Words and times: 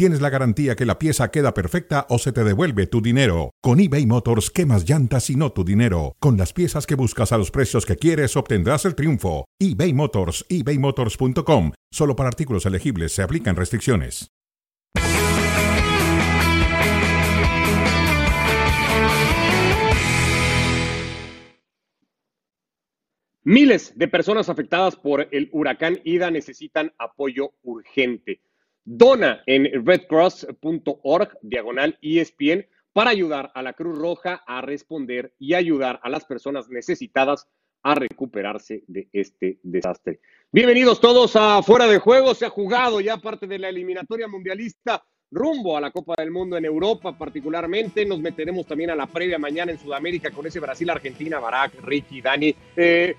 tienes 0.00 0.22
la 0.22 0.30
garantía 0.30 0.76
que 0.76 0.86
la 0.86 0.98
pieza 0.98 1.30
queda 1.30 1.52
perfecta 1.52 2.06
o 2.08 2.18
se 2.18 2.32
te 2.32 2.42
devuelve 2.42 2.86
tu 2.86 3.02
dinero. 3.02 3.50
Con 3.60 3.80
eBay 3.80 4.06
Motors, 4.06 4.50
quemas 4.50 4.88
llantas 4.88 5.28
y 5.28 5.36
no 5.36 5.52
tu 5.52 5.62
dinero. 5.62 6.16
Con 6.20 6.38
las 6.38 6.54
piezas 6.54 6.86
que 6.86 6.94
buscas 6.94 7.32
a 7.32 7.36
los 7.36 7.50
precios 7.50 7.84
que 7.84 7.96
quieres, 7.96 8.34
obtendrás 8.34 8.86
el 8.86 8.94
triunfo. 8.94 9.44
eBay 9.58 9.92
Motors, 9.92 10.46
ebaymotors.com. 10.48 11.72
Solo 11.92 12.16
para 12.16 12.30
artículos 12.30 12.64
elegibles 12.64 13.12
se 13.12 13.20
aplican 13.20 13.56
restricciones. 13.56 14.30
Miles 23.44 23.98
de 23.98 24.08
personas 24.08 24.48
afectadas 24.48 24.96
por 24.96 25.28
el 25.30 25.50
huracán 25.52 26.00
Ida 26.04 26.30
necesitan 26.30 26.94
apoyo 26.96 27.52
urgente. 27.62 28.40
Dona 28.92 29.40
en 29.46 29.86
redcross.org, 29.86 31.38
diagonal 31.42 31.96
ESPN, 32.02 32.66
para 32.92 33.10
ayudar 33.10 33.52
a 33.54 33.62
la 33.62 33.72
Cruz 33.74 33.96
Roja 33.96 34.42
a 34.48 34.62
responder 34.62 35.32
y 35.38 35.54
ayudar 35.54 36.00
a 36.02 36.08
las 36.08 36.24
personas 36.24 36.68
necesitadas 36.70 37.46
a 37.84 37.94
recuperarse 37.94 38.82
de 38.88 39.08
este 39.12 39.60
desastre. 39.62 40.18
Bienvenidos 40.50 41.00
todos 41.00 41.36
a 41.36 41.62
Fuera 41.62 41.86
de 41.86 42.00
Juego. 42.00 42.34
Se 42.34 42.46
ha 42.46 42.50
jugado 42.50 43.00
ya 43.00 43.18
parte 43.18 43.46
de 43.46 43.60
la 43.60 43.68
eliminatoria 43.68 44.26
mundialista 44.26 45.04
rumbo 45.30 45.76
a 45.76 45.80
la 45.80 45.92
Copa 45.92 46.16
del 46.18 46.32
Mundo 46.32 46.56
en 46.56 46.64
Europa 46.64 47.16
particularmente. 47.16 48.04
Nos 48.04 48.18
meteremos 48.18 48.66
también 48.66 48.90
a 48.90 48.96
la 48.96 49.06
previa 49.06 49.38
mañana 49.38 49.70
en 49.70 49.78
Sudamérica 49.78 50.32
con 50.32 50.48
ese 50.48 50.58
Brasil-Argentina, 50.58 51.38
Barak, 51.38 51.80
Ricky, 51.84 52.20
Dani. 52.22 52.52
Eh, 52.74 53.14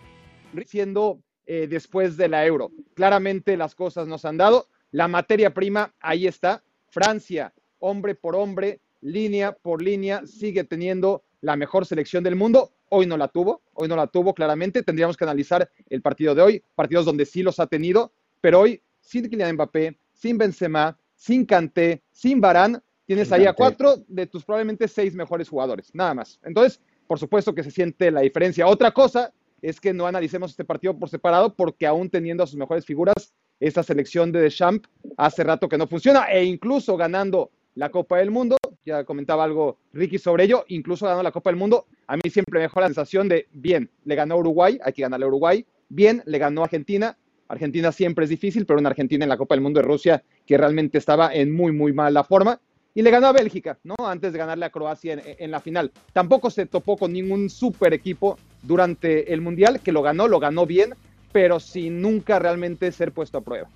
siendo 0.66 1.22
eh, 1.46 1.68
después 1.68 2.18
de 2.18 2.28
la 2.28 2.46
Euro. 2.46 2.72
Claramente 2.94 3.56
las 3.56 3.74
cosas 3.74 4.06
nos 4.06 4.26
han 4.26 4.36
dado. 4.36 4.68
La 4.92 5.08
materia 5.08 5.54
prima, 5.54 5.94
ahí 6.00 6.28
está. 6.28 6.64
Francia, 6.90 7.54
hombre 7.80 8.16
por 8.16 8.36
hombre, 8.36 8.82
línea 9.02 9.54
por 9.54 9.82
línea, 9.82 10.26
sigue 10.26 10.64
teniendo 10.64 11.24
la 11.40 11.56
mejor 11.56 11.86
selección 11.86 12.24
del 12.24 12.36
mundo. 12.36 12.72
Hoy 12.90 13.08
no 13.08 13.16
la 13.18 13.30
tuvo, 13.30 13.62
hoy 13.74 13.88
no 13.88 13.96
la 13.96 14.08
tuvo 14.08 14.34
claramente. 14.34 14.84
Tendríamos 14.84 15.16
que 15.16 15.24
analizar 15.24 15.70
el 15.90 16.02
partido 16.02 16.36
de 16.36 16.42
hoy, 16.42 16.64
partidos 16.76 17.06
donde 17.06 17.26
sí 17.26 17.42
los 17.42 17.60
ha 17.60 17.68
tenido, 17.68 18.12
pero 18.42 18.60
hoy 18.60 18.82
sin 19.00 19.30
Kylian 19.30 19.54
Mbappé, 19.54 19.98
sin 20.14 20.38
Benzema, 20.38 20.98
sin 21.16 21.46
Kanté, 21.46 22.04
sin 22.12 22.42
Barán, 22.42 22.82
tienes 23.06 23.32
ahí 23.32 23.46
a 23.46 23.54
cuatro 23.54 23.96
de 24.08 24.26
tus 24.26 24.44
probablemente 24.44 24.88
seis 24.88 25.16
mejores 25.16 25.50
jugadores, 25.50 25.90
nada 25.94 26.14
más. 26.14 26.40
Entonces, 26.44 26.82
por 27.08 27.20
supuesto 27.20 27.54
que 27.54 27.64
se 27.64 27.72
siente 27.72 28.12
la 28.12 28.22
diferencia. 28.22 28.68
Otra 28.68 28.92
cosa 28.92 29.34
es 29.62 29.80
que 29.80 29.94
no 29.94 30.08
analicemos 30.08 30.52
este 30.52 30.66
partido 30.66 30.98
por 30.98 31.10
separado 31.10 31.56
porque 31.56 31.86
aún 31.86 32.10
teniendo 32.10 32.44
a 32.44 32.48
sus 32.48 32.58
mejores 32.58 32.86
figuras, 32.86 33.34
esta 33.62 33.84
selección 33.84 34.32
de 34.32 34.42
Deschamps 34.42 34.90
hace 35.16 35.44
rato 35.44 35.70
que 35.70 35.78
no 35.78 35.88
funciona 35.88 36.26
e 36.26 36.44
incluso 36.44 36.98
ganando 36.98 37.52
la 37.76 37.90
Copa 37.90 38.18
del 38.18 38.32
Mundo, 38.32 38.58
ya 38.86 39.06
comentaba 39.06 39.46
algo 39.46 39.78
Ricky 39.94 40.18
sobre 40.18 40.44
ello, 40.44 40.66
incluso 40.68 41.06
ganando 41.06 41.24
la 41.24 41.32
Copa 41.32 41.52
del 41.52 41.58
Mundo, 41.58 41.86
a 42.08 42.18
mí 42.18 42.24
siempre 42.30 42.60
me 42.60 42.64
dejó 42.64 42.82
la 42.82 42.88
sensación 42.88 43.30
de, 43.30 43.48
bien, 43.54 43.90
le 44.04 44.16
ganó 44.16 44.36
Uruguay, 44.36 44.78
hay 44.84 44.92
que 44.92 45.04
ganarle 45.04 45.26
a 45.26 45.30
Uruguay, 45.30 45.66
bien, 45.88 46.22
le 46.26 46.38
ganó 46.38 46.64
Argentina, 46.64 47.18
Argentina 47.48 47.92
siempre 47.92 48.26
es 48.26 48.30
difícil, 48.30 48.66
pero 48.66 48.80
una 48.80 48.90
Argentina 48.90 49.24
en 49.24 49.30
la 49.30 49.38
Copa 49.38 49.56
del 49.56 49.62
Mundo 49.62 49.80
de 49.80 49.88
Rusia 49.88 50.24
que 50.46 50.58
realmente 50.58 50.98
estaba 50.98 51.34
en 51.34 51.54
muy, 51.54 51.72
muy 51.72 51.94
mala 51.94 52.24
forma, 52.24 52.60
y 52.94 53.02
le 53.02 53.12
ganó 53.12 53.28
a 53.28 53.32
Bélgica, 53.32 53.78
¿no? 53.84 53.96
Antes 54.06 54.34
de 54.34 54.40
ganarle 54.40 54.66
a 54.66 54.70
Croacia 54.70 55.22
en, 55.24 55.52
la 55.52 55.62
final. 55.62 55.92
Tampoco 56.12 56.50
se 56.50 56.66
topó 56.66 56.98
con 56.98 57.14
ningún 57.14 57.50
super 57.50 57.94
equipo 57.94 58.38
durante 58.64 59.32
el 59.34 59.40
Mundial, 59.40 59.80
que 59.80 59.94
lo 59.94 60.02
ganó, 60.02 60.28
lo 60.28 60.40
ganó 60.40 60.66
bien, 60.66 60.94
pero 61.32 61.60
sin 61.60 62.02
nunca 62.02 62.40
realmente 62.40 62.92
ser 62.92 63.12
puesto 63.12 63.38
a 63.38 63.42
prueba. 63.42 63.70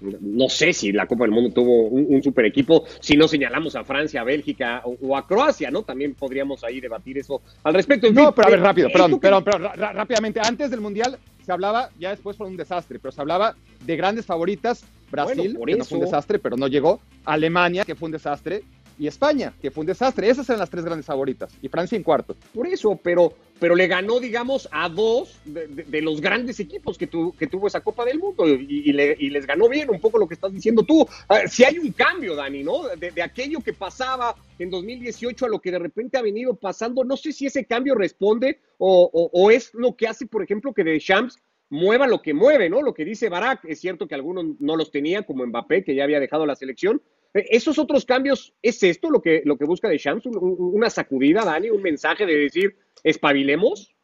No 0.00 0.48
sé 0.48 0.72
si 0.72 0.90
la 0.90 1.06
Copa 1.06 1.24
del 1.24 1.30
Mundo 1.30 1.54
tuvo 1.54 1.84
un, 1.84 2.22
super 2.22 2.44
equipo, 2.44 2.84
si 3.00 3.16
no 3.16 3.28
señalamos 3.28 3.76
a 3.76 3.84
Francia, 3.84 4.20
a 4.20 4.24
Bélgica 4.24 4.82
o, 4.84 5.16
a 5.16 5.26
Croacia, 5.26 5.70
¿no? 5.70 5.82
También 5.82 6.14
podríamos 6.14 6.64
ahí 6.64 6.80
debatir 6.80 7.18
eso 7.18 7.40
al 7.62 7.74
respecto. 7.74 8.10
no, 8.10 8.34
pero 8.34 8.48
a 8.48 8.50
ver, 8.50 8.58
eh, 8.58 8.62
rápido, 8.62 8.88
perdón, 8.90 9.20
perdón, 9.20 9.44
pero 9.44 9.58
rápidamente, 9.58 10.40
antes 10.42 10.70
del 10.72 10.80
Mundial 10.80 11.18
se 11.44 11.52
hablaba, 11.52 11.90
ya 12.00 12.10
después 12.10 12.36
fue 12.36 12.48
un 12.48 12.56
desastre, 12.56 12.98
pero 12.98 13.12
se 13.12 13.20
hablaba 13.20 13.54
de 13.84 13.96
grandes 13.96 14.26
favoritas, 14.26 14.84
Brasil, 15.10 15.56
que 15.64 15.76
no 15.76 15.84
fue 15.84 15.98
un 15.98 16.04
desastre, 16.04 16.40
pero 16.40 16.56
no 16.56 16.66
llegó, 16.66 17.00
Alemania, 17.24 17.84
que 17.84 17.94
fue 17.94 18.06
un 18.06 18.12
desastre, 18.12 18.64
y 18.98 19.06
España, 19.06 19.52
que 19.60 19.70
fue 19.70 19.82
un 19.82 19.86
desastre. 19.86 20.28
Esas 20.28 20.48
eran 20.48 20.60
las 20.60 20.70
tres 20.70 20.84
grandes 20.84 21.06
favoritas. 21.06 21.52
Y 21.60 21.68
Francia 21.68 21.96
en 21.96 22.02
cuarto. 22.02 22.36
Por 22.54 22.66
eso, 22.66 22.98
pero, 23.02 23.32
pero 23.62 23.76
le 23.76 23.86
ganó, 23.86 24.18
digamos, 24.18 24.68
a 24.72 24.88
dos 24.88 25.38
de, 25.44 26.02
los 26.02 26.20
grandes 26.20 26.58
equipos 26.58 26.98
que, 26.98 27.08
que 27.38 27.46
tuvo 27.46 27.68
esa 27.68 27.80
Copa 27.80 28.04
del 28.04 28.18
Mundo 28.18 28.48
y, 28.48 28.92
les 28.92 29.46
ganó 29.46 29.68
bien, 29.68 29.88
un 29.88 30.00
poco 30.00 30.18
lo 30.18 30.26
que 30.26 30.34
estás 30.34 30.52
diciendo 30.52 30.82
tú. 30.82 31.06
si 31.46 31.62
hay 31.62 31.78
un 31.78 31.92
cambio, 31.92 32.34
Dani, 32.34 32.64
¿no? 32.64 32.88
De, 32.96 33.22
aquello 33.22 33.60
que 33.60 33.72
pasaba 33.72 34.34
en 34.58 34.68
2018 34.68 35.46
a 35.46 35.48
lo 35.48 35.60
que 35.60 35.70
de 35.70 35.78
repente 35.78 36.18
ha 36.18 36.22
venido 36.22 36.56
pasando, 36.56 37.04
no 37.04 37.16
sé 37.16 37.30
si 37.30 37.46
ese 37.46 37.64
cambio 37.64 37.94
responde 37.94 38.58
o, 38.78 39.08
o 39.32 39.50
es 39.52 39.72
lo 39.74 39.94
que 39.94 40.08
hace, 40.08 40.26
por 40.26 40.42
ejemplo, 40.42 40.74
que 40.74 40.82
de 40.82 40.98
Champs 40.98 41.38
mueva 41.70 42.08
lo 42.08 42.20
que 42.20 42.34
mueve, 42.34 42.68
¿no? 42.68 42.82
Lo 42.82 42.94
que 42.94 43.04
dice 43.04 43.28
Barak, 43.28 43.64
es 43.66 43.80
cierto 43.80 44.08
que 44.08 44.16
algunos 44.16 44.44
no 44.58 44.74
los 44.74 44.90
tenía, 44.90 45.22
como 45.22 45.46
Mbappé, 45.46 45.84
que 45.84 45.94
ya 45.94 46.02
había 46.02 46.18
dejado 46.18 46.46
la 46.46 46.56
selección, 46.56 47.00
esos 47.34 47.78
otros 47.78 48.04
cambios, 48.04 48.54
¿es 48.62 48.82
esto 48.82 49.10
lo 49.10 49.20
que, 49.20 49.42
lo 49.44 49.56
que 49.56 49.64
busca 49.64 49.88
de 49.88 49.98
Shams? 49.98 50.26
¿Una 50.26 50.90
sacudida, 50.90 51.44
Dani? 51.44 51.70
¿Un 51.70 51.82
mensaje 51.82 52.26
de 52.26 52.36
decir, 52.36 52.76
espabilemos? 53.02 53.94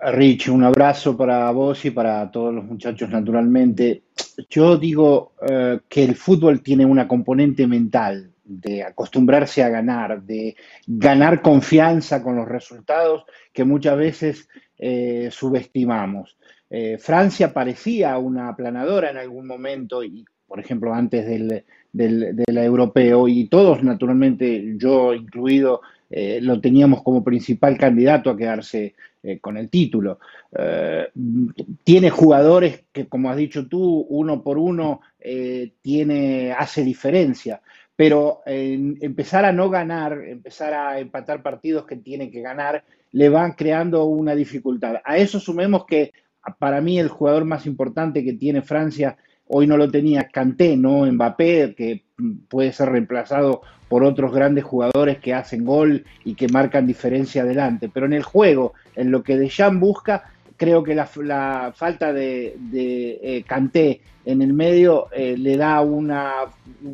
Rich, 0.00 0.48
un 0.48 0.62
abrazo 0.62 1.16
para 1.16 1.50
vos 1.50 1.84
y 1.84 1.90
para 1.90 2.30
todos 2.30 2.54
los 2.54 2.64
muchachos, 2.64 3.10
naturalmente. 3.10 4.04
Yo 4.48 4.76
digo 4.76 5.32
eh, 5.48 5.80
que 5.88 6.04
el 6.04 6.14
fútbol 6.14 6.62
tiene 6.62 6.84
una 6.84 7.08
componente 7.08 7.66
mental 7.66 8.32
de 8.44 8.82
acostumbrarse 8.82 9.62
a 9.62 9.68
ganar, 9.68 10.22
de 10.22 10.56
ganar 10.86 11.42
confianza 11.42 12.22
con 12.22 12.36
los 12.36 12.48
resultados 12.48 13.24
que 13.52 13.64
muchas 13.64 13.96
veces 13.98 14.48
eh, 14.78 15.28
subestimamos. 15.32 16.38
Eh, 16.70 16.96
Francia 16.98 17.52
parecía 17.52 18.16
una 18.18 18.48
aplanadora 18.48 19.10
en 19.10 19.16
algún 19.16 19.46
momento 19.46 20.04
y, 20.04 20.24
por 20.48 20.58
ejemplo, 20.58 20.94
antes 20.94 21.26
del, 21.26 21.64
del, 21.92 22.58
europeo 22.58 23.28
y 23.28 23.48
todos, 23.48 23.82
naturalmente, 23.82 24.74
yo 24.76 25.14
incluido, 25.14 25.82
eh, 26.10 26.40
lo 26.40 26.60
teníamos 26.60 27.02
como 27.02 27.22
principal 27.22 27.76
candidato 27.76 28.30
a 28.30 28.36
quedarse 28.36 28.94
eh, 29.22 29.38
con 29.38 29.58
el 29.58 29.68
título. 29.68 30.18
Eh, 30.58 31.08
tiene 31.84 32.08
jugadores 32.08 32.84
que, 32.90 33.06
como 33.06 33.30
has 33.30 33.36
dicho 33.36 33.68
tú, 33.68 34.06
uno 34.08 34.42
por 34.42 34.58
uno 34.58 35.00
tiene, 35.82 36.52
hace 36.52 36.82
diferencia, 36.84 37.60
pero 37.94 38.40
empezar 38.46 39.44
a 39.44 39.52
no 39.52 39.68
ganar, 39.68 40.24
empezar 40.24 40.72
a 40.72 41.00
empatar 41.00 41.42
partidos 41.42 41.84
que 41.84 41.96
tiene 41.96 42.30
que 42.30 42.40
ganar, 42.40 42.84
le 43.10 43.28
van 43.28 43.52
creando 43.52 44.04
una 44.04 44.34
dificultad. 44.34 45.02
A 45.04 45.18
eso 45.18 45.38
sumemos 45.40 45.84
que 45.84 46.12
para 46.58 46.80
mí 46.80 46.98
el 46.98 47.08
jugador 47.08 47.44
más 47.44 47.66
importante 47.66 48.24
que 48.24 48.32
tiene 48.34 48.62
Francia 48.62 49.18
Hoy 49.48 49.66
no 49.66 49.76
lo 49.76 49.90
tenía 49.90 50.28
Kanté, 50.28 50.76
no 50.76 51.04
Mbappé, 51.10 51.74
que 51.76 52.04
puede 52.48 52.72
ser 52.72 52.90
reemplazado 52.90 53.62
por 53.88 54.04
otros 54.04 54.32
grandes 54.32 54.64
jugadores 54.64 55.18
que 55.18 55.34
hacen 55.34 55.64
gol 55.64 56.04
y 56.24 56.34
que 56.34 56.48
marcan 56.48 56.86
diferencia 56.86 57.42
adelante. 57.42 57.90
Pero 57.92 58.06
en 58.06 58.12
el 58.12 58.22
juego, 58.22 58.74
en 58.94 59.10
lo 59.10 59.22
que 59.22 59.38
Deschamps 59.38 59.80
busca, 59.80 60.24
creo 60.56 60.82
que 60.82 60.94
la, 60.94 61.06
falta 61.74 62.12
de, 62.12 62.56
de 62.58 63.18
eh, 63.22 63.44
Kanté 63.46 64.00
en 64.24 64.42
el 64.42 64.52
medio 64.52 65.08
eh, 65.12 65.36
le 65.38 65.56
da 65.56 65.80
una, 65.80 66.32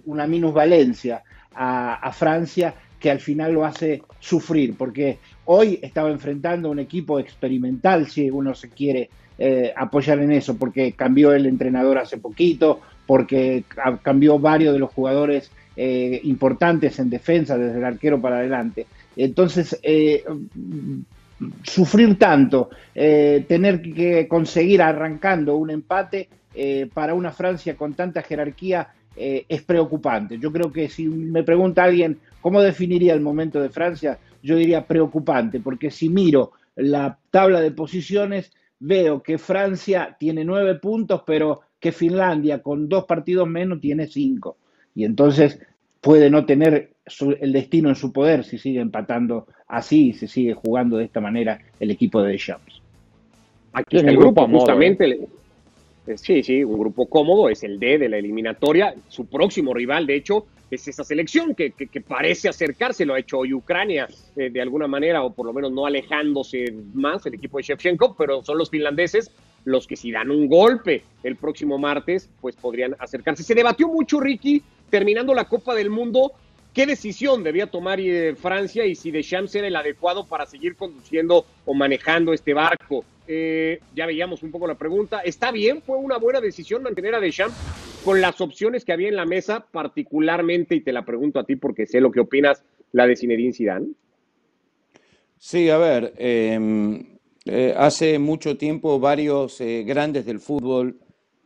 minusvalencia 0.07 1.23
a 1.57 2.11
Francia 2.13 2.75
que 3.05 3.11
al 3.11 3.21
final 3.21 3.53
lo 3.53 3.67
hace 3.67 4.01
sufrir, 4.19 4.77
porque 4.79 5.19
hoy 5.45 5.79
estaba 5.83 6.09
enfrentando 6.09 6.71
un 6.71 6.79
equipo 6.79 7.19
experimental, 7.19 8.09
si 8.09 8.31
uno 8.31 8.55
se 8.55 8.71
quiere 8.71 9.11
eh, 9.37 9.75
apoyar 9.77 10.21
en 10.21 10.33
eso, 10.33 10.57
porque 10.57 10.93
cambió 10.93 11.35
el 11.35 11.45
entrenador 11.45 11.99
hace 11.99 12.17
poquito, 12.17 12.81
porque 13.07 13.65
cambió 14.01 14.39
varios 14.39 14.73
de 14.73 14.79
los 14.79 14.91
jugadores 14.91 15.51
eh, 15.77 16.19
importantes 16.25 16.99
en 16.99 17.11
defensa, 17.11 17.59
desde 17.59 17.77
el 17.77 17.85
arquero 17.85 18.19
para 18.23 18.39
adelante. 18.39 18.87
Entonces, 19.19 19.79
eh, 19.83 20.25
sufrir 21.63 22.19
tanto, 22.19 22.71
tener 22.95 23.83
que 23.83 24.27
conseguir 24.27 24.81
arrancando 24.81 25.57
un 25.57 25.73
empate 25.73 26.31
para 26.95 27.13
una 27.13 27.33
Francia 27.33 27.77
con 27.77 27.93
tanta 27.93 28.23
jerarquía 28.23 28.89
es 29.15 29.61
preocupante. 29.63 30.39
Yo 30.39 30.51
creo 30.51 30.73
que 30.73 30.89
si 30.89 31.07
me 31.07 31.43
pregunta 31.43 31.85
alguien 31.85 32.19
cómo 32.45 32.61
definiría 32.61 33.15
el 33.15 33.23
momento 33.23 33.59
de 33.59 33.71
Francia, 33.71 34.19
yo 34.43 34.57
diría 34.57 34.87
preocupante, 34.87 35.61
porque 35.61 35.91
si 35.91 36.11
miro 36.11 36.53
la 36.77 37.19
tabla 37.31 37.63
de 37.63 37.71
posiciones, 37.71 38.53
veo 38.81 39.23
que 39.23 39.39
Francia 39.39 40.15
tiene 40.21 40.45
nueve 40.45 40.75
puntos, 40.75 41.23
pero 41.27 41.63
que 41.81 41.91
Finlandia 41.91 42.61
con 42.61 42.87
dos 42.87 43.07
partidos 43.07 43.49
menos 43.49 43.81
tiene 43.81 44.09
cinco. 44.09 44.59
Y 44.95 45.07
entonces 45.07 45.59
puede 46.03 46.29
no 46.29 46.45
tener 46.45 46.91
el 47.41 47.53
destino 47.55 47.89
en 47.89 47.95
su 47.95 48.13
poder 48.13 48.45
si 48.45 48.59
sigue 48.59 48.81
empatando 48.81 49.47
así 49.67 50.09
y 50.09 50.13
se 50.13 50.29
sigue 50.29 50.53
jugando 50.53 50.99
de 50.99 51.05
esta 51.05 51.23
manera 51.23 51.59
el 51.81 51.91
equipo 51.91 52.21
de 52.21 52.33
Deschamps. 52.33 52.83
Aquí 53.73 53.97
está 53.97 54.11
el 54.11 54.19
grupo, 54.19 54.47
justamente. 54.47 55.19
Sí, 56.17 56.43
sí, 56.43 56.63
un 56.63 56.79
grupo 56.79 57.07
cómodo, 57.07 57.49
es 57.49 57.63
el 57.63 57.79
D 57.79 57.99
de 57.99 58.09
la 58.09 58.19
eliminatoria. 58.19 58.95
Su 59.09 59.27
próximo 59.27 59.73
rival, 59.73 60.07
de 60.07 60.17
hecho, 60.17 60.47
es 60.71 60.87
esa 60.87 61.05
selección 61.05 61.55
que, 61.55 61.73
parece 62.07 62.49
acercarse, 62.49 63.07
lo 63.07 63.15
ha 63.15 63.21
hecho 63.21 63.39
hoy 63.39 63.55
Ucrania 63.55 64.09
eh, 64.37 64.51
de 64.51 64.61
alguna 64.61 64.87
manera, 64.87 65.23
o 65.23 65.33
por 65.33 65.47
lo 65.47 65.53
menos 65.53 65.73
no 65.73 65.87
alejándose 65.87 66.75
más 66.93 67.25
el 67.27 67.35
equipo 67.35 67.59
de 67.59 67.65
Shevchenko, 67.65 68.17
pero 68.17 68.45
son 68.45 68.59
los 68.59 68.71
finlandeses 68.71 69.31
los 69.65 69.87
que 69.87 69.97
si 69.97 70.13
dan 70.13 70.31
un 70.31 70.47
golpe 70.47 71.05
el 71.23 71.37
próximo 71.37 71.79
martes, 71.79 72.29
pues 72.41 72.55
podrían 72.55 72.95
acercarse. 72.99 73.43
Se 73.43 73.55
debatió 73.55 73.89
mucho, 73.89 74.21
Ricky, 74.21 74.63
terminando 74.91 75.35
la 75.35 75.47
Copa 75.47 75.75
del 75.75 75.91
Mundo, 75.91 76.33
qué 76.75 76.87
decisión 76.87 77.43
debía 77.43 77.67
tomar 77.67 77.99
eh, 77.99 78.35
Francia 78.37 78.85
y 78.85 78.95
si 78.95 79.11
Deschamps 79.11 79.55
era 79.55 79.67
el 79.67 79.77
adecuado 79.77 80.27
para 80.27 80.45
seguir 80.45 80.77
conduciendo 80.77 81.47
o 81.65 81.73
manejando 81.73 82.33
este 82.33 82.53
barco. 82.53 83.05
Eh, 83.27 83.81
ya 83.95 84.07
veíamos 84.07 84.43
un 84.43 84.51
poco 84.51 84.67
la 84.67 84.75
pregunta. 84.75 85.21
¿Está 85.21 85.51
bien? 85.51 85.83
¿Fue 85.83 85.97
una 85.97 86.19
buena 86.19 86.41
decisión 86.41 86.83
mantener 86.83 87.15
a 87.15 87.21
Deschamps 87.21 87.57
con 88.05 88.21
las 88.21 88.41
opciones 88.41 88.85
que 88.85 88.93
había 88.93 89.09
en 89.09 89.17
la 89.17 89.25
mesa, 89.25 89.67
particularmente, 89.71 90.75
y 90.75 90.81
te 90.83 90.93
la 90.93 91.05
pregunto 91.05 91.39
a 91.39 91.45
ti 91.45 91.57
porque 91.57 91.87
sé 91.87 92.01
lo 92.01 92.11
que 92.11 92.21
opinas, 92.21 92.63
la 92.93 93.07
de 93.07 93.17
Zinedine 93.17 93.55
Zidane? 93.55 93.89
Sí, 95.39 95.71
a 95.71 95.79
ver, 95.79 96.13
em, 96.19 97.19
eh, 97.47 97.75
hace 97.77 98.19
mucho 98.19 98.57
tiempo 98.57 99.01
varios 99.01 99.61
eh, 99.61 99.85
grandes 99.87 100.27
del 100.27 100.41
fútbol 100.41 100.99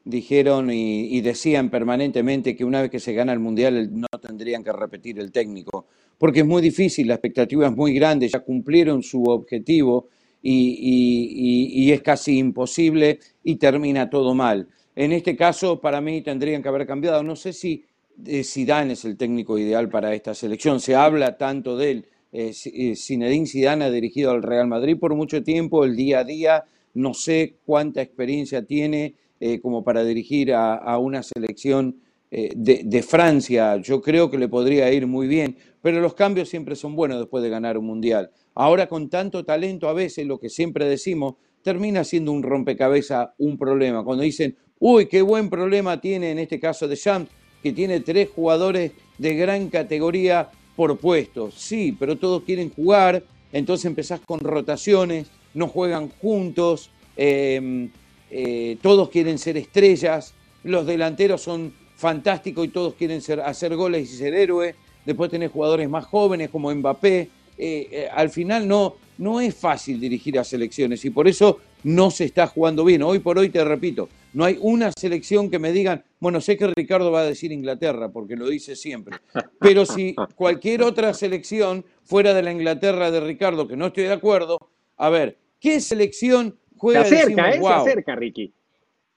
dijeron 0.05 0.71
y, 0.71 1.21
decían 1.21 1.69
permanentemente 1.69 2.57
que 2.57 2.65
una 2.65 2.81
vez 2.81 2.91
que 2.91 2.99
se 2.99 3.13
gana 3.13 3.33
el 3.33 3.41
Mundial 3.41 3.91
no 3.93 4.07
tendrían 4.21 4.65
que 4.65 4.73
repetir 4.73 5.19
el 5.19 5.31
técnico, 5.31 5.87
porque 6.17 6.41
es 6.41 6.47
muy 6.47 6.63
difícil, 6.63 7.09
la 7.09 7.15
expectativa 7.15 7.67
es 7.67 7.77
muy 7.77 7.93
grande, 7.93 8.27
ya 8.27 8.41
cumplieron 8.41 9.03
su 9.03 9.25
objetivo 9.25 10.09
y, 10.43 11.91
es 11.93 12.03
casi 12.03 12.39
imposible 12.39 13.19
y 13.43 13.57
termina 13.57 14.11
todo 14.11 14.35
mal. 14.35 14.69
En 14.95 15.13
este 15.13 15.37
caso, 15.37 15.81
para 15.81 16.01
mí 16.01 16.23
tendrían 16.23 16.63
que 16.63 16.69
haber 16.69 16.87
cambiado. 16.87 17.23
No 17.23 17.37
sé 17.37 17.53
si 17.53 17.85
eh, 18.27 18.43
Zidane 18.43 18.95
es 18.95 19.05
el 19.05 19.17
técnico 19.17 19.59
ideal 19.59 19.89
para 19.89 20.15
esta 20.15 20.35
selección. 20.35 20.81
Se 20.81 20.95
habla 20.95 21.37
tanto 21.37 21.77
de 21.77 21.91
él. 21.91 22.07
Eh, 22.33 22.53
eh, 22.65 22.97
Zinedine 22.97 23.47
Zidane 23.47 23.85
ha 23.85 23.91
dirigido 23.91 24.33
al 24.33 24.43
Real 24.43 24.67
Madrid 24.67 24.99
por 24.99 25.15
mucho 25.15 25.43
tiempo, 25.43 25.85
el 25.85 25.97
día 25.97 26.21
a 26.21 26.25
día. 26.25 26.65
No 26.95 27.15
sé 27.15 27.57
cuánta 27.65 28.03
experiencia 28.03 28.65
tiene 28.65 29.15
como 29.63 29.85
para 29.85 30.03
dirigir 30.03 30.53
a, 30.53 30.99
una 30.99 31.23
selección 31.23 32.01
de, 32.29 33.05
Francia. 33.09 33.77
Yo 33.77 34.03
creo 34.03 34.33
que 34.33 34.37
le 34.37 34.49
podría 34.49 34.93
ir 34.93 35.07
muy 35.07 35.29
bien, 35.29 35.57
pero 35.81 36.01
los 36.01 36.15
cambios 36.15 36.49
siempre 36.49 36.75
son 36.75 36.97
buenos 36.97 37.21
después 37.21 37.45
de 37.45 37.49
ganar 37.49 37.79
un 37.79 37.87
mundial. 37.87 38.33
Ahora 38.59 38.89
con 38.89 39.09
tanto 39.09 39.45
talento 39.45 39.89
a 39.89 39.93
veces 39.93 40.27
lo 40.27 40.41
que 40.41 40.49
siempre 40.51 40.85
decimos 40.85 41.35
termina 41.63 42.03
siendo 42.03 42.33
un 42.33 42.43
rompecabezas, 42.43 43.29
un 43.39 43.57
problema. 43.57 44.03
Cuando 44.03 44.25
dicen, 44.25 44.57
uy, 44.81 45.07
qué 45.07 45.23
buen 45.23 45.49
problema 45.49 46.01
tiene 46.01 46.33
en 46.33 46.41
este 46.41 46.59
caso 46.59 46.89
de 46.89 46.97
Champs, 46.97 47.31
que 47.63 47.71
tiene 47.71 48.01
tres 48.01 48.31
jugadores 48.35 48.91
de 49.17 49.37
gran 49.37 49.69
categoría 49.69 50.49
por 50.75 50.99
puesto. 50.99 51.53
Sí, 51.53 51.95
pero 51.97 52.19
todos 52.19 52.43
quieren 52.43 52.71
jugar, 52.71 53.23
entonces 53.53 53.85
empezás 53.85 54.19
con 54.27 54.41
rotaciones, 54.41 55.29
no 55.55 55.69
juegan 55.69 56.09
juntos, 56.21 56.91
em, 57.17 57.91
eh, 58.29 58.77
todos 58.83 59.09
quieren 59.11 59.39
ser 59.39 59.57
estrellas, 59.57 60.35
los 60.65 60.85
delanteros 60.85 61.43
son 61.43 61.73
fantásticos 61.95 62.67
y 62.67 62.71
todos 62.71 62.95
quieren 62.95 63.23
ser, 63.23 63.41
hacer 63.41 63.77
goles 63.77 64.13
y 64.13 64.17
ser 64.17 64.35
héroes. 64.35 64.75
Después 65.07 65.31
tenés 65.31 65.53
jugadores 65.53 65.89
más 65.89 66.07
jóvenes 66.07 66.51
como 66.51 66.75
Mbappé, 66.75 67.29
eh, 67.59 67.89
eh, 67.91 68.09
al 68.13 68.31
final 68.31 68.67
no, 68.69 68.97
no 69.19 69.41
es 69.41 69.55
fácil 69.55 70.01
dirigir 70.01 70.39
a 70.39 70.45
selecciones 70.45 71.05
y 71.05 71.11
por 71.11 71.27
eso 71.29 71.59
no 71.85 72.11
se 72.11 72.25
está 72.25 72.47
jugando 72.47 72.85
bien. 72.85 73.03
Hoy 73.03 73.19
por 73.19 73.39
hoy, 73.39 73.51
te 73.51 73.65
repito, 73.65 74.09
no 74.33 74.45
hay 74.45 74.59
una 74.61 74.93
selección 74.93 75.51
que 75.51 75.59
me 75.59 75.73
digan, 75.73 76.05
bueno, 76.21 76.41
sé 76.41 76.57
que 76.57 76.69
Ricardo 76.69 77.11
va 77.11 77.21
a 77.21 77.25
decir 77.25 77.53
Inglaterra, 77.53 78.11
porque 78.11 78.37
lo 78.37 78.49
dice 78.49 78.77
siempre, 78.77 79.19
pero 79.61 79.85
si 79.87 80.15
cualquier 80.35 80.83
otra 80.83 81.15
selección 81.15 81.85
fuera 82.05 82.35
de 82.35 82.43
la 82.43 82.53
Inglaterra 82.53 83.11
de 83.11 83.21
Ricardo, 83.21 83.67
que 83.67 83.77
no 83.77 83.87
estoy 83.87 84.05
de 84.05 84.13
acuerdo, 84.13 84.59
a 84.97 85.09
ver, 85.11 85.39
¿qué 85.61 85.81
selección 85.81 86.57
juega? 86.77 87.05
Se 87.05 87.21
acerca, 87.21 87.51
¿eh? 87.51 87.61
Se 87.61 87.69
acerca, 87.69 88.17
Ricky. 88.17 88.53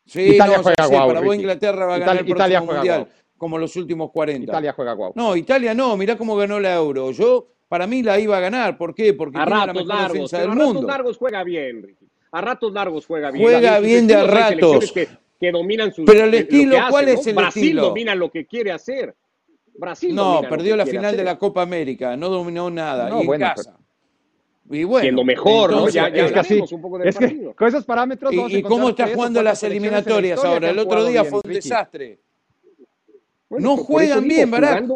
Sí, 0.06 0.22
Italia 0.36 0.60
juega 0.62 1.08
Para 1.08 1.22
vos 1.22 1.36
Inglaterra 1.36 1.86
va 1.86 1.96
a 1.96 2.00
ganar 2.00 2.18
el 2.18 2.26
próximo 2.26 2.66
Mundial, 2.66 3.08
como 3.38 3.58
los 3.58 3.76
últimos 3.76 4.12
40. 4.12 4.44
Italia 4.44 4.74
juega 4.74 4.94
guau. 4.94 5.14
No, 5.16 5.36
Italia 5.36 5.74
no, 5.74 5.96
mirá 5.96 6.18
cómo 6.18 6.36
ganó 6.36 6.60
la 6.60 6.76
Euro. 6.76 7.12
Yo 7.12 7.48
para 7.72 7.88
mí 7.88 8.04
la 8.04 8.20
iba 8.20 8.36
a 8.36 8.42
ganar. 8.42 8.78
¿Por 8.78 8.94
qué? 8.94 9.14
Porque 9.14 9.38
a 9.38 9.46
tiene 9.46 9.66
ratos 9.66 9.88
la 9.88 9.96
largos, 9.96 10.14
defensa 10.30 10.40
del 10.40 10.50
a 10.50 10.54
ratos 10.54 10.84
largos 10.84 11.18
juega 11.18 11.44
bien, 11.46 11.84
Ricky. 11.84 12.06
A 12.34 12.42
ratos 12.42 12.74
largos 12.74 13.06
juega 13.06 13.32
bien. 13.32 13.46
Juega 13.46 13.80
bien 13.80 14.08
de 14.08 14.16
a 14.16 14.24
ratos. 14.26 14.92
Que, 15.40 15.52
dominan 15.54 15.94
sus 15.94 16.06
Pero 16.06 16.26
el 16.26 16.34
estilo, 16.34 16.76
¿cuál 16.90 17.08
es 17.08 17.26
el 17.26 17.34
Brasil 17.34 17.64
estilo? 17.64 17.84
domina 17.84 18.14
lo 18.14 18.30
que 18.30 18.46
quiere 18.46 18.74
hacer. 18.74 19.16
Brasil 19.74 20.14
no, 20.14 20.42
perdió 20.50 20.76
la 20.76 20.86
final 20.86 21.16
de 21.16 21.24
la 21.24 21.38
Copa 21.38 21.62
América, 21.62 22.18
no 22.18 22.28
dominó 22.28 22.70
nada. 22.70 23.10
y 23.10 23.26
en 23.26 23.40
casa. 23.40 23.78
Y 24.70 24.84
bueno, 24.84 25.04
siendo 25.04 25.24
mejor, 25.24 25.72
¿no? 25.72 25.88
Ya, 25.88 26.10
ya 26.10 26.26
es 26.26 26.72
un 26.74 26.82
poco 26.82 26.98
del 26.98 27.08
es 27.08 27.18
que 27.18 27.54
con 27.56 27.68
esos 27.70 27.86
parámetros. 27.86 28.34
¿Y, 28.34 28.58
y 28.58 28.64
cómo 28.64 28.90
está 28.90 29.08
jugando 29.08 29.42
las 29.42 29.64
eliminatorias 29.64 30.44
ahora? 30.44 30.72
El 30.72 30.80
otro 30.80 31.06
día 31.06 31.24
fue 31.24 31.40
un 31.42 31.54
desastre. 31.54 32.20
no 33.50 33.78
juegan 33.78 34.28
bien, 34.28 34.52
Barack 34.52 34.90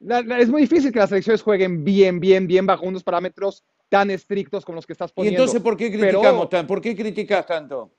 es 0.00 0.48
muy 0.48 0.62
difícil 0.62 0.92
que 0.92 0.98
las 0.98 1.08
selecciones 1.08 1.42
jueguen 1.42 1.84
bien, 1.84 2.20
bien, 2.20 2.46
bien 2.46 2.66
bajo 2.66 2.86
unos 2.86 3.02
parámetros 3.02 3.64
tan 3.88 4.10
estrictos 4.10 4.64
como 4.64 4.76
los 4.76 4.86
que 4.86 4.92
estás 4.92 5.12
poniendo. 5.12 5.38
¿Y 5.38 5.42
entonces 5.42 5.62
por 5.62 5.76
qué 5.76 5.90
criticamos 5.90 6.48
tanto? 6.48 6.68
¿Por 6.68 6.80
qué 6.80 6.94
criticas 6.94 7.46
tanto? 7.46 7.90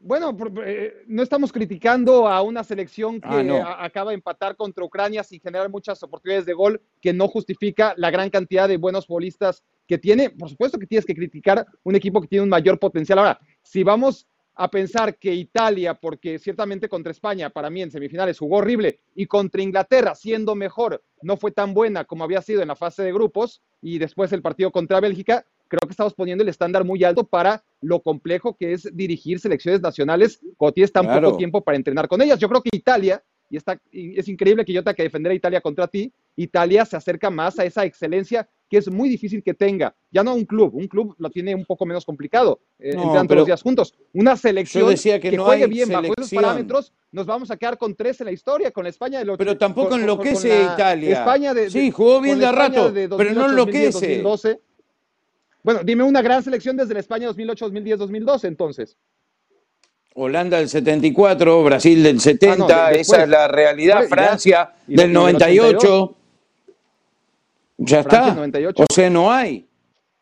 Bueno, 0.00 0.36
eh, 0.64 1.02
no 1.08 1.24
estamos 1.24 1.50
criticando 1.50 2.28
a 2.28 2.40
una 2.42 2.62
selección 2.62 3.20
que 3.20 3.28
ah, 3.28 3.84
acaba 3.84 4.12
de 4.12 4.14
empatar 4.14 4.54
contra 4.54 4.84
Ucrania 4.84 5.24
sin 5.24 5.40
generar 5.40 5.68
muchas 5.68 6.00
oportunidades 6.04 6.46
de 6.46 6.52
gol, 6.52 6.80
que 7.00 7.12
no 7.12 7.26
justifica 7.26 7.94
la 7.96 8.10
gran 8.10 8.30
cantidad 8.30 8.68
de 8.68 8.76
buenos 8.76 9.06
futbolistas 9.06 9.64
que 9.88 9.98
tiene. 9.98 10.30
Por 10.30 10.48
supuesto 10.48 10.78
que 10.78 10.86
tienes 10.86 11.04
que 11.04 11.16
criticar 11.16 11.66
un 11.82 11.96
equipo 11.96 12.20
que 12.20 12.28
tiene 12.28 12.44
un 12.44 12.48
mayor 12.48 12.78
potencial. 12.78 13.18
Ahora, 13.18 13.40
si 13.62 13.82
vamos 13.82 14.28
a 14.60 14.68
pensar 14.68 15.16
que 15.16 15.32
Italia, 15.32 15.94
porque 15.94 16.36
ciertamente 16.40 16.88
contra 16.88 17.12
España, 17.12 17.48
para 17.48 17.70
mí 17.70 17.80
en 17.80 17.92
semifinales 17.92 18.40
jugó 18.40 18.56
horrible, 18.56 18.98
y 19.14 19.26
contra 19.26 19.62
Inglaterra, 19.62 20.16
siendo 20.16 20.56
mejor, 20.56 21.00
no 21.22 21.36
fue 21.36 21.52
tan 21.52 21.74
buena 21.74 22.04
como 22.04 22.24
había 22.24 22.42
sido 22.42 22.60
en 22.60 22.66
la 22.66 22.74
fase 22.74 23.04
de 23.04 23.12
grupos, 23.12 23.62
y 23.80 23.98
después 23.98 24.32
el 24.32 24.42
partido 24.42 24.72
contra 24.72 24.98
Bélgica, 24.98 25.46
creo 25.68 25.86
que 25.86 25.92
estamos 25.92 26.12
poniendo 26.12 26.42
el 26.42 26.48
estándar 26.48 26.84
muy 26.84 27.04
alto 27.04 27.22
para 27.22 27.62
lo 27.80 28.00
complejo 28.00 28.56
que 28.56 28.72
es 28.72 28.88
dirigir 28.96 29.38
selecciones 29.38 29.80
nacionales 29.80 30.40
cuando 30.56 30.74
tienes 30.74 30.90
tan 30.92 31.06
poco 31.06 31.36
tiempo 31.36 31.62
para 31.62 31.76
entrenar 31.76 32.08
con 32.08 32.20
ellas. 32.20 32.40
Yo 32.40 32.48
creo 32.48 32.60
que 32.60 32.70
Italia, 32.72 33.22
y, 33.48 33.58
está, 33.58 33.80
y 33.92 34.18
es 34.18 34.26
increíble 34.26 34.64
que 34.64 34.72
yo 34.72 34.82
tenga 34.82 34.94
que 34.94 35.04
defender 35.04 35.30
a 35.30 35.36
Italia 35.36 35.60
contra 35.60 35.86
ti, 35.86 36.12
Italia 36.34 36.84
se 36.84 36.96
acerca 36.96 37.30
más 37.30 37.60
a 37.60 37.64
esa 37.64 37.84
excelencia 37.84 38.48
que 38.68 38.78
es 38.78 38.90
muy 38.90 39.08
difícil 39.08 39.42
que 39.42 39.54
tenga. 39.54 39.94
Ya 40.10 40.22
no 40.22 40.34
un 40.34 40.44
club, 40.44 40.74
un 40.74 40.86
club 40.86 41.14
lo 41.18 41.30
tiene 41.30 41.54
un 41.54 41.64
poco 41.64 41.86
menos 41.86 42.04
complicado, 42.04 42.60
eh, 42.78 42.94
los 42.94 43.46
días 43.46 43.62
juntos. 43.62 43.94
Una 44.12 44.36
selección 44.36 44.94
que, 44.94 45.38
juegue 45.38 45.66
bien 45.66 45.88
bajo 45.88 46.12
esos 46.16 46.30
parámetros, 46.30 46.92
nos 47.10 47.26
vamos 47.26 47.50
a 47.50 47.56
quedar 47.56 47.78
con 47.78 47.94
tres 47.94 48.20
en 48.20 48.26
la 48.26 48.32
historia, 48.32 48.70
con 48.70 48.84
la 48.84 48.90
España 48.90 49.18
de 49.18 49.24
los 49.24 49.38
Pero 49.38 49.56
tampoco 49.56 49.96
enloquece 49.96 50.62
Italia. 50.74 51.18
España 51.18 51.54
de, 51.54 51.70
sí, 51.70 51.90
jugó 51.90 52.20
bien 52.20 52.38
de 52.38 52.52
rato, 52.52 52.92
pero 52.92 53.32
no 53.32 53.46
enloquece. 53.46 54.22
2012. 54.22 54.60
Bueno, 55.62 55.80
dime 55.84 56.04
una 56.04 56.22
gran 56.22 56.42
selección 56.42 56.76
desde 56.76 56.94
la 56.94 57.00
España 57.00 57.26
2008, 57.26 57.64
2010, 57.66 57.98
2012, 57.98 58.46
entonces. 58.46 58.96
Holanda 60.14 60.58
del 60.58 60.68
74, 60.68 61.62
Brasil 61.62 62.02
del 62.02 62.20
70, 62.20 62.86
ah, 62.86 62.90
esa 62.90 63.22
es 63.22 63.28
la 63.28 63.46
realidad. 63.46 64.08
Francia 64.08 64.72
del 64.86 65.12
98. 65.12 66.17
Ya 67.78 68.00
está. 68.00 68.36
O 68.76 68.92
sea, 68.92 69.08
no 69.08 69.30
hay. 69.30 69.68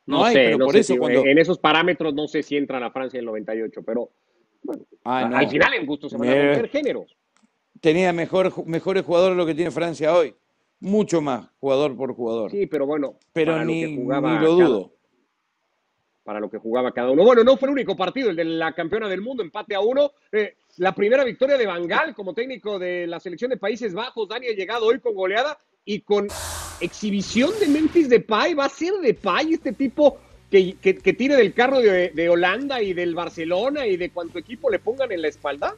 No, 0.04 0.24
hay, 0.24 0.34
pero 0.34 0.58
por 0.58 0.76
eso 0.76 0.94
En 1.08 1.38
esos 1.38 1.58
parámetros 1.58 2.14
no 2.14 2.28
sé 2.28 2.42
si 2.42 2.56
entra 2.56 2.78
la 2.78 2.92
Francia 2.92 3.18
en 3.18 3.22
el 3.22 3.26
98, 3.26 3.82
pero 3.84 4.10
bueno, 4.62 4.84
ah, 5.04 5.30
al 5.34 5.48
final 5.48 5.74
en 5.74 5.84
gusto 5.84 6.08
se 6.08 6.16
van 6.16 6.28
a 6.28 6.34
romper 6.34 6.68
géneros. 6.68 7.16
Tenía 7.80 8.12
mejor, 8.12 8.66
mejores 8.66 9.04
jugadores 9.04 9.36
lo 9.36 9.46
que 9.46 9.54
tiene 9.54 9.70
Francia 9.70 10.14
hoy. 10.14 10.34
Mucho 10.78 11.20
más, 11.20 11.48
jugador 11.58 11.96
por 11.96 12.14
jugador. 12.14 12.50
Sí, 12.50 12.66
pero 12.66 12.86
bueno. 12.86 13.18
Pero 13.32 13.64
ni, 13.64 13.96
lo 13.96 14.52
dudo. 14.52 14.92
para 16.22 16.38
lo 16.38 16.50
que 16.50 16.58
jugaba 16.58 16.92
cada 16.92 17.10
uno. 17.10 17.24
Bueno, 17.24 17.42
no 17.42 17.56
fue 17.56 17.68
el 17.68 17.72
único 17.72 17.96
partido, 17.96 18.30
el 18.30 18.36
de 18.36 18.44
la 18.44 18.74
campeona 18.74 19.08
del 19.08 19.22
mundo, 19.22 19.42
empate 19.42 19.74
a 19.74 19.80
uno. 19.80 20.12
Eh, 20.30 20.56
la 20.76 20.94
primera 20.94 21.24
victoria 21.24 21.56
de 21.56 21.66
Bangal 21.66 22.14
como 22.14 22.34
técnico 22.34 22.78
de 22.78 23.06
la 23.06 23.18
selección 23.18 23.50
de 23.50 23.56
Países 23.56 23.94
Bajos. 23.94 24.28
Dani 24.28 24.48
ha 24.48 24.54
llegado 24.54 24.86
hoy 24.86 25.00
con 25.00 25.14
goleada 25.14 25.58
y 25.84 26.00
con 26.00 26.28
exhibición 26.80 27.50
de 27.60 27.68
Memphis 27.68 28.08
Depay. 28.08 28.54
Va 28.54 28.66
a 28.66 28.68
ser 28.68 28.94
Depay 29.02 29.54
este 29.54 29.72
tipo 29.72 30.18
que, 30.50 30.76
que, 30.80 31.12
tire 31.12 31.36
del 31.36 31.52
carro 31.52 31.80
de, 31.80 32.10
de, 32.10 32.28
Holanda 32.28 32.80
y 32.80 32.92
del 32.92 33.14
Barcelona 33.14 33.86
y 33.86 33.96
de 33.96 34.10
cuanto 34.10 34.38
equipo 34.38 34.70
le 34.70 34.78
pongan 34.78 35.10
en 35.12 35.22
la 35.22 35.28
espalda? 35.28 35.74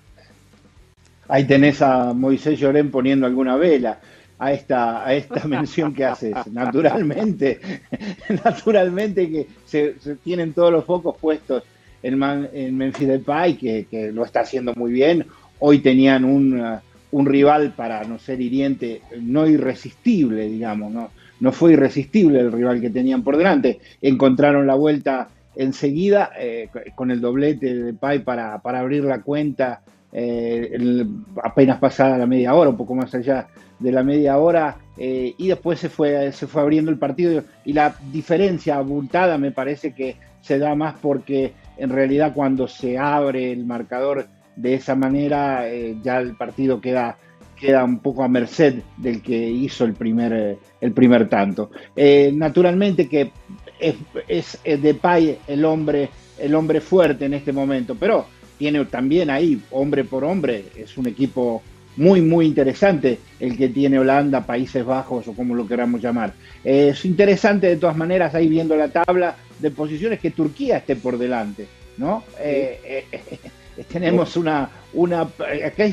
Ahí 1.28 1.46
tenés 1.46 1.82
a 1.82 2.12
Moisés 2.12 2.58
Llorén 2.58 2.90
poniendo 2.90 3.26
alguna 3.26 3.56
vela 3.56 4.00
a 4.38 4.52
esta, 4.52 5.06
a 5.06 5.14
esta 5.14 5.44
mención 5.48 5.94
que 5.94 6.04
haces. 6.04 6.34
Naturalmente, 6.52 7.60
naturalmente 8.44 9.30
que 9.30 9.46
se, 9.64 9.94
tienen 10.22 10.52
todos 10.52 10.72
los 10.72 10.84
focos 10.84 11.16
puestos 11.18 11.64
en, 12.02 12.22
en 12.52 12.76
Memphis 12.76 13.08
Depay, 13.08 13.56
que, 13.56 13.86
que 13.90 14.12
lo 14.12 14.24
está 14.24 14.40
haciendo 14.40 14.74
muy 14.74 14.92
bien. 14.92 15.26
Hoy 15.60 15.80
tenían 15.80 16.24
un, 16.24 16.80
un 17.10 17.26
rival 17.26 17.72
para 17.74 18.04
no 18.04 18.18
ser 18.18 18.40
hiriente, 18.40 19.02
no 19.20 19.46
irresistible, 19.46 20.48
digamos, 20.48 20.92
no, 20.92 21.10
no 21.40 21.52
fue 21.52 21.72
irresistible 21.72 22.40
el 22.40 22.52
rival 22.52 22.80
que 22.80 22.90
tenían 22.90 23.22
por 23.22 23.36
delante. 23.36 23.78
Encontraron 24.02 24.66
la 24.66 24.74
vuelta 24.74 25.28
enseguida 25.56 26.30
eh, 26.38 26.68
con 26.94 27.10
el 27.10 27.20
doblete 27.20 27.74
de 27.74 27.94
Pay 27.94 28.20
para, 28.20 28.58
para 28.60 28.80
abrir 28.80 29.04
la 29.04 29.22
cuenta 29.22 29.80
eh, 30.12 31.04
apenas 31.42 31.78
pasada 31.78 32.16
la 32.16 32.26
media 32.26 32.54
hora, 32.54 32.70
un 32.70 32.76
poco 32.76 32.94
más 32.94 33.14
allá 33.14 33.48
de 33.78 33.92
la 33.92 34.02
media 34.02 34.38
hora, 34.38 34.76
eh, 34.96 35.34
y 35.36 35.48
después 35.48 35.78
se 35.78 35.88
fue, 35.88 36.32
se 36.32 36.46
fue 36.46 36.62
abriendo 36.62 36.90
el 36.90 36.98
partido 36.98 37.42
y 37.64 37.72
la 37.72 37.94
diferencia 38.12 38.76
abultada 38.76 39.38
me 39.38 39.52
parece 39.52 39.92
que 39.92 40.16
se 40.40 40.58
da 40.58 40.74
más 40.74 40.94
porque 41.00 41.52
en 41.76 41.90
realidad 41.90 42.32
cuando 42.34 42.66
se 42.66 42.98
abre 42.98 43.52
el 43.52 43.64
marcador 43.64 44.26
de 44.60 44.74
esa 44.74 44.94
manera 44.94 45.64
ya 46.02 46.18
el 46.18 46.34
partido 46.34 46.80
queda 46.80 47.16
queda 47.58 47.84
un 47.84 47.98
poco 47.98 48.22
a 48.22 48.28
merced 48.28 48.82
del 48.96 49.20
que 49.20 49.36
hizo 49.36 49.84
el 49.84 49.94
primer, 49.94 50.32
eh, 50.32 50.58
el 50.80 50.92
primer 50.92 51.28
tanto. 51.28 51.70
Eh, 51.94 52.30
naturalmente 52.34 53.08
que 53.08 53.32
es, 53.78 53.96
es, 54.26 54.58
es 54.64 54.82
Depay 54.82 55.38
el 55.46 55.64
hombre, 55.64 56.08
el 56.38 56.54
hombre 56.54 56.80
fuerte 56.80 57.26
en 57.26 57.34
este 57.34 57.52
momento, 57.52 57.94
pero 57.94 58.26
tiene 58.58 58.84
también 58.86 59.30
ahí, 59.30 59.60
hombre 59.70 60.04
por 60.04 60.24
hombre, 60.24 60.64
es 60.76 60.96
un 60.96 61.06
equipo 61.06 61.62
muy, 61.96 62.20
muy 62.20 62.46
interesante 62.46 63.18
el 63.40 63.56
que 63.56 63.68
tiene 63.68 63.98
Holanda, 63.98 64.46
Países 64.46 64.84
Bajos 64.84 65.26
o 65.26 65.32
como 65.32 65.54
lo 65.54 65.66
queramos 65.66 66.00
llamar. 66.00 66.32
es 66.62 67.04
interesante 67.04 67.66
de 67.66 67.76
todas 67.76 67.96
maneras 67.96 68.34
ahí 68.34 68.48
viendo 68.48 68.76
la 68.76 68.88
tabla 68.88 69.36
de 69.58 69.70
posiciones 69.70 70.20
que 70.20 70.30
Turquía 70.30 70.78
esté 70.78 70.94
por 70.94 71.18
delante, 71.18 71.66
¿no? 71.96 72.22
Eh, 72.40 73.04
tenemos 73.84 74.36
una, 74.36 74.70
una 74.92 75.28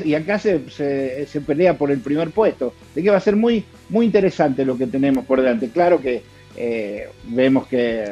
y 0.04 0.14
acá 0.14 0.38
se, 0.38 0.68
se, 0.70 1.40
pelea 1.40 1.76
por 1.76 1.90
el 1.90 2.00
primer 2.00 2.30
puesto, 2.30 2.74
de 2.94 3.02
que 3.02 3.10
va 3.10 3.16
a 3.16 3.20
ser 3.20 3.36
muy, 3.36 3.64
muy 3.88 4.06
interesante 4.06 4.64
lo 4.64 4.76
que 4.76 4.86
tenemos 4.86 5.24
por 5.24 5.40
delante. 5.40 5.70
Claro 5.70 6.00
que 6.00 6.22
eh, 6.56 7.08
vemos 7.28 7.66
que 7.66 8.04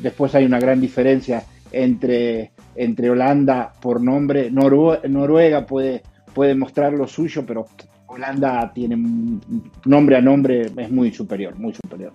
después 0.00 0.34
hay 0.34 0.44
una 0.44 0.58
gran 0.58 0.80
diferencia 0.80 1.44
entre, 1.70 2.50
entre 2.74 3.10
Holanda 3.10 3.72
por 3.80 4.00
nombre, 4.00 4.50
Noruega 4.50 5.66
puede, 5.66 6.02
puede 6.34 6.54
mostrar 6.54 6.92
lo 6.92 7.06
suyo, 7.06 7.44
pero 7.46 7.66
Holanda 8.06 8.70
tiene 8.74 8.96
nombre 9.84 10.16
a 10.16 10.20
nombre, 10.20 10.70
es 10.76 10.90
muy 10.90 11.12
superior, 11.12 11.56
muy 11.58 11.72
superior 11.74 12.12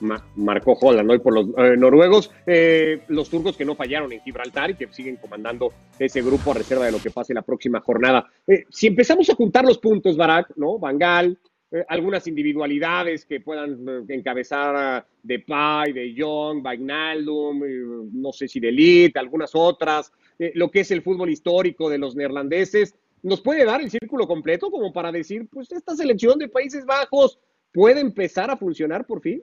marcó 0.00 0.76
Holland 0.80 1.10
hoy 1.10 1.18
por 1.18 1.34
los 1.34 1.48
eh, 1.56 1.76
noruegos, 1.76 2.30
eh, 2.46 3.02
los 3.08 3.28
turcos 3.28 3.56
que 3.56 3.64
no 3.64 3.74
fallaron 3.74 4.12
en 4.12 4.20
Gibraltar 4.20 4.70
y 4.70 4.74
que 4.74 4.88
siguen 4.92 5.16
comandando 5.16 5.72
ese 5.98 6.22
grupo 6.22 6.50
a 6.50 6.54
reserva 6.54 6.86
de 6.86 6.92
lo 6.92 6.98
que 6.98 7.10
pase 7.10 7.34
la 7.34 7.42
próxima 7.42 7.80
jornada. 7.80 8.26
Eh, 8.46 8.64
si 8.70 8.88
empezamos 8.88 9.28
a 9.30 9.34
juntar 9.34 9.64
los 9.64 9.78
puntos, 9.78 10.16
Barak, 10.16 10.52
¿no? 10.56 10.78
Bangal, 10.78 11.38
algunas 11.88 12.28
individualidades 12.28 13.26
que 13.26 13.40
puedan 13.40 14.04
encabezar 14.08 15.04
de 15.20 15.40
Pai, 15.40 15.92
de 15.92 16.14
Young, 16.14 16.62
Bagnaldum, 16.62 17.62
no 18.12 18.32
sé 18.32 18.46
si 18.46 18.60
de 18.60 18.68
Elite, 18.68 19.18
algunas 19.18 19.50
otras, 19.54 20.12
lo 20.54 20.70
que 20.70 20.80
es 20.80 20.92
el 20.92 21.02
fútbol 21.02 21.30
histórico 21.30 21.90
de 21.90 21.98
los 21.98 22.14
neerlandeses, 22.14 22.94
¿nos 23.24 23.40
puede 23.40 23.64
dar 23.64 23.80
el 23.80 23.90
círculo 23.90 24.28
completo 24.28 24.70
como 24.70 24.92
para 24.92 25.10
decir, 25.10 25.48
pues 25.50 25.72
esta 25.72 25.96
selección 25.96 26.38
de 26.38 26.46
Países 26.46 26.84
Bajos 26.86 27.40
puede 27.72 28.00
empezar 28.00 28.50
a 28.50 28.56
funcionar 28.56 29.04
por 29.04 29.20
fin? 29.20 29.42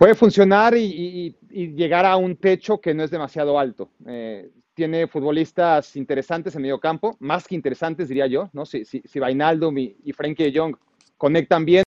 Puede 0.00 0.14
funcionar 0.14 0.74
y, 0.78 1.36
llegar 1.50 2.06
a 2.06 2.16
un 2.16 2.34
techo 2.34 2.80
que 2.80 2.94
no 2.94 3.04
es 3.04 3.10
demasiado 3.10 3.58
alto. 3.58 3.90
Eh, 4.06 4.50
tiene 4.72 5.06
futbolistas 5.06 5.94
interesantes 5.94 6.56
en 6.56 6.62
medio 6.62 6.80
campo, 6.80 7.18
más 7.20 7.46
que 7.46 7.54
interesantes, 7.54 8.08
diría 8.08 8.26
yo, 8.26 8.48
¿no? 8.54 8.64
Si, 8.64 8.86
si, 8.86 9.02
si 9.04 9.18
y, 9.18 10.12
Frankie 10.14 10.44
de 10.44 10.58
Jong 10.58 10.74
conectan 11.18 11.66
bien 11.66 11.84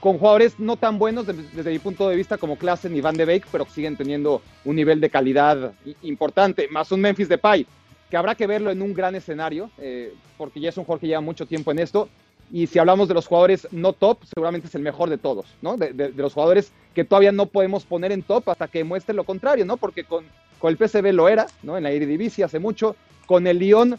con 0.00 0.18
jugadores 0.18 0.58
no 0.58 0.76
tan 0.76 0.98
buenos 0.98 1.24
desde, 1.24 1.70
mi 1.70 1.78
punto 1.78 2.08
de 2.08 2.16
vista 2.16 2.36
como 2.36 2.58
Klassen 2.58 2.96
y 2.96 3.00
Van 3.00 3.16
de 3.16 3.26
Beek, 3.26 3.46
pero 3.52 3.64
siguen 3.66 3.96
teniendo 3.96 4.42
un 4.64 4.74
nivel 4.74 5.00
de 5.00 5.08
calidad 5.08 5.72
importante, 6.02 6.66
más 6.66 6.90
un 6.90 7.00
Memphis 7.00 7.28
Depay, 7.28 7.64
que 8.10 8.16
habrá 8.16 8.34
que 8.34 8.48
verlo 8.48 8.72
en 8.72 8.82
un 8.82 8.92
gran 8.92 9.14
escenario, 9.14 9.70
eh, 9.78 10.12
porque 10.36 10.58
ya 10.58 10.70
es 10.70 10.76
un 10.78 10.84
jugador 10.84 11.00
que 11.00 11.06
lleva 11.06 11.20
mucho 11.20 11.46
tiempo 11.46 11.70
en 11.70 11.78
esto, 11.78 12.08
y 12.52 12.66
si 12.66 12.78
hablamos 12.78 13.08
de 13.08 13.14
los 13.14 13.26
jugadores 13.26 13.66
no 13.70 13.94
top, 13.94 14.18
seguramente 14.24 14.68
es 14.68 14.74
el 14.74 14.82
mejor 14.82 15.08
de 15.08 15.16
todos, 15.16 15.46
¿no? 15.62 15.78
De, 15.78 16.12
los 16.14 16.34
jugadores 16.34 16.70
que 16.94 17.02
todavía 17.02 17.32
no 17.32 17.46
podemos 17.46 17.86
poner 17.86 18.12
en 18.12 18.22
top 18.22 18.50
hasta 18.50 18.68
que 18.68 18.84
muestre 18.84 19.14
lo 19.14 19.24
contrario, 19.24 19.64
¿no? 19.64 19.78
Porque 19.78 20.04
con, 20.04 20.26
con 20.58 20.70
el 20.70 20.76
PSV 20.76 21.12
lo 21.12 21.30
era, 21.30 21.46
¿no? 21.62 21.78
En 21.78 21.84
la 21.84 21.90
Eredivisie 21.90 22.44
hace 22.44 22.58
mucho, 22.58 22.94
con 23.26 23.46
el 23.46 23.58
Lyon 23.58 23.98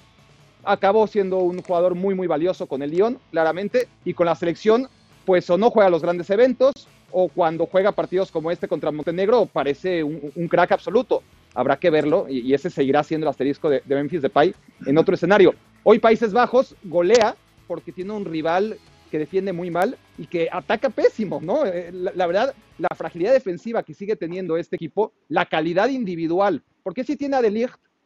acabó 0.63 1.07
siendo 1.07 1.39
un 1.39 1.63
jugador 1.63 1.95
muy, 1.95 2.13
muy 2.13 2.27
valioso 2.27 2.67
con 2.67 2.83
el 2.83 2.91
Lyon, 2.91 3.17
claramente, 3.31 3.87
y 4.05 4.13
con 4.13 4.27
la 4.27 4.35
selección, 4.35 4.87
pues 5.25 5.49
o 5.49 5.57
no 5.57 5.71
juega 5.71 5.89
los 5.89 6.03
grandes 6.03 6.29
eventos, 6.29 6.73
o 7.11 7.29
cuando 7.29 7.65
juega 7.65 7.91
partidos 7.91 8.31
como 8.31 8.51
este 8.51 8.67
contra 8.67 8.91
Montenegro, 8.91 9.47
parece 9.47 10.03
un, 10.03 10.47
crack 10.47 10.73
absoluto. 10.73 11.23
Habrá 11.55 11.77
que 11.77 11.89
verlo, 11.89 12.27
y, 12.29 12.53
ese 12.53 12.69
seguirá 12.69 13.03
siendo 13.03 13.25
el 13.25 13.29
asterisco 13.29 13.69
de, 13.69 13.81
de 13.83 13.95
Memphis 13.95 14.21
Depay 14.21 14.53
en 14.85 14.97
otro 14.97 15.15
escenario. 15.15 15.55
Hoy 15.83 15.99
Países 15.99 16.33
Bajos 16.33 16.75
golea 16.83 17.35
porque 17.67 17.91
tiene 17.91 18.13
un 18.13 18.25
rival 18.25 18.77
que 19.11 19.19
defiende 19.19 19.53
muy 19.53 19.69
mal 19.69 19.97
y 20.17 20.25
que 20.25 20.49
ataca 20.51 20.89
pésimo, 20.89 21.39
¿no? 21.41 21.65
Eh, 21.65 21.91
la, 21.91 22.25
verdad, 22.25 22.55
la 22.79 22.89
fragilidad 22.95 23.33
defensiva 23.33 23.83
que 23.83 23.93
sigue 23.93 24.15
teniendo 24.15 24.57
este 24.57 24.75
equipo, 24.75 25.13
la 25.29 25.45
calidad 25.45 25.89
individual, 25.89 26.63
porque 26.81 27.03
sí 27.03 27.15
tiene 27.15 27.35
a 27.35 27.41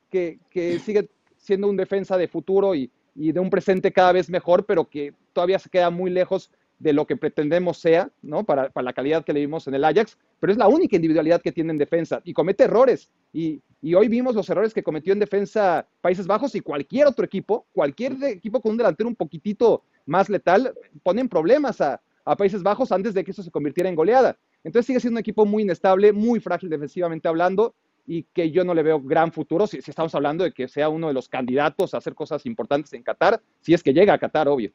que, 0.10 0.40
que 0.50 0.80
sigue 0.80 1.10
siendo 1.38 1.70
un 1.70 1.78
defensa 1.78 2.18
de 2.18 2.28
futuro 2.28 2.76
y, 2.76 2.92
y, 3.16 3.32
de 3.32 3.40
un 3.40 3.50
presente 3.50 3.94
cada 3.94 4.12
vez 4.12 4.30
mejor, 4.30 4.66
pero 4.66 4.84
que 4.86 5.14
todavía 5.32 5.60
se 5.60 5.70
queda 5.70 5.90
muy 5.90 6.12
lejos 6.12 6.52
de 6.80 6.94
lo 6.94 7.08
que 7.08 7.18
pretendemos 7.18 7.78
sea, 7.78 8.12
¿no? 8.22 8.44
Para, 8.44 8.70
para, 8.70 8.86
la 8.86 8.94
calidad 8.94 9.26
que 9.26 9.34
le 9.34 9.40
vimos 9.40 9.68
en 9.68 9.74
el 9.74 9.84
Ajax, 9.84 10.18
pero 10.40 10.52
es 10.52 10.58
la 10.58 10.68
única 10.68 10.96
individualidad 10.96 11.42
que 11.42 11.52
tiene 11.52 11.72
en 11.72 11.78
defensa 11.78 12.22
y 12.24 12.34
comete 12.34 12.66
errores. 12.66 13.10
Y, 13.34 13.62
y, 13.82 13.96
hoy 13.96 14.08
vimos 14.08 14.36
los 14.36 14.50
errores 14.50 14.74
que 14.74 14.84
cometió 14.84 15.14
en 15.14 15.20
defensa 15.20 15.88
Países 16.02 16.28
Bajos 16.28 16.54
y 16.56 16.62
cualquier 16.62 17.08
otro 17.08 17.26
equipo, 17.26 17.66
cualquier 17.74 18.14
equipo 18.24 18.62
con 18.62 18.72
un 18.72 18.78
delantero 18.78 19.10
un 19.10 19.16
poquitito 19.16 19.84
más 20.06 20.30
letal, 20.30 20.74
ponen 21.04 21.28
problemas 21.28 21.82
a, 21.82 22.00
a 22.26 22.36
Países 22.36 22.62
Bajos 22.62 22.92
antes 22.92 23.14
de 23.14 23.24
que 23.24 23.32
eso 23.32 23.44
se 23.44 23.52
convirtiera 23.52 23.90
en 23.90 23.96
goleada. 23.96 24.38
Entonces 24.64 24.86
sigue 24.86 25.00
siendo 25.00 25.18
un 25.18 25.22
equipo 25.22 25.46
muy 25.46 25.64
inestable, 25.64 26.12
muy 26.12 26.40
frágil 26.40 26.70
defensivamente 26.70 27.28
hablando 27.28 27.74
y 28.06 28.24
que 28.24 28.52
yo 28.52 28.64
no 28.64 28.74
le 28.74 28.84
veo 28.84 29.02
gran 29.02 29.32
futuro 29.32 29.68
si, 29.68 29.82
si 29.82 29.92
estamos 29.92 30.14
hablando 30.16 30.44
de 30.44 30.54
que 30.54 30.68
sea 30.68 30.90
uno 30.90 31.08
de 31.08 31.14
los 31.14 31.28
candidatos 31.28 31.94
a 31.94 31.98
hacer 31.98 32.16
cosas 32.16 32.46
importantes 32.46 32.94
en 32.94 33.04
Qatar, 33.04 33.42
si 33.62 33.74
es 33.74 33.84
que 33.84 33.94
llega 33.94 34.14
a 34.14 34.18
Qatar, 34.18 34.48
obvio. 34.48 34.72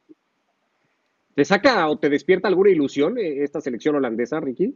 ¿Te 1.35 1.45
saca 1.45 1.89
o 1.89 1.97
te 1.97 2.09
despierta 2.09 2.47
alguna 2.47 2.69
ilusión 2.69 3.17
eh, 3.17 3.43
esta 3.43 3.59
selección 3.59 3.95
holandesa, 3.95 4.39
Ricky? 4.39 4.75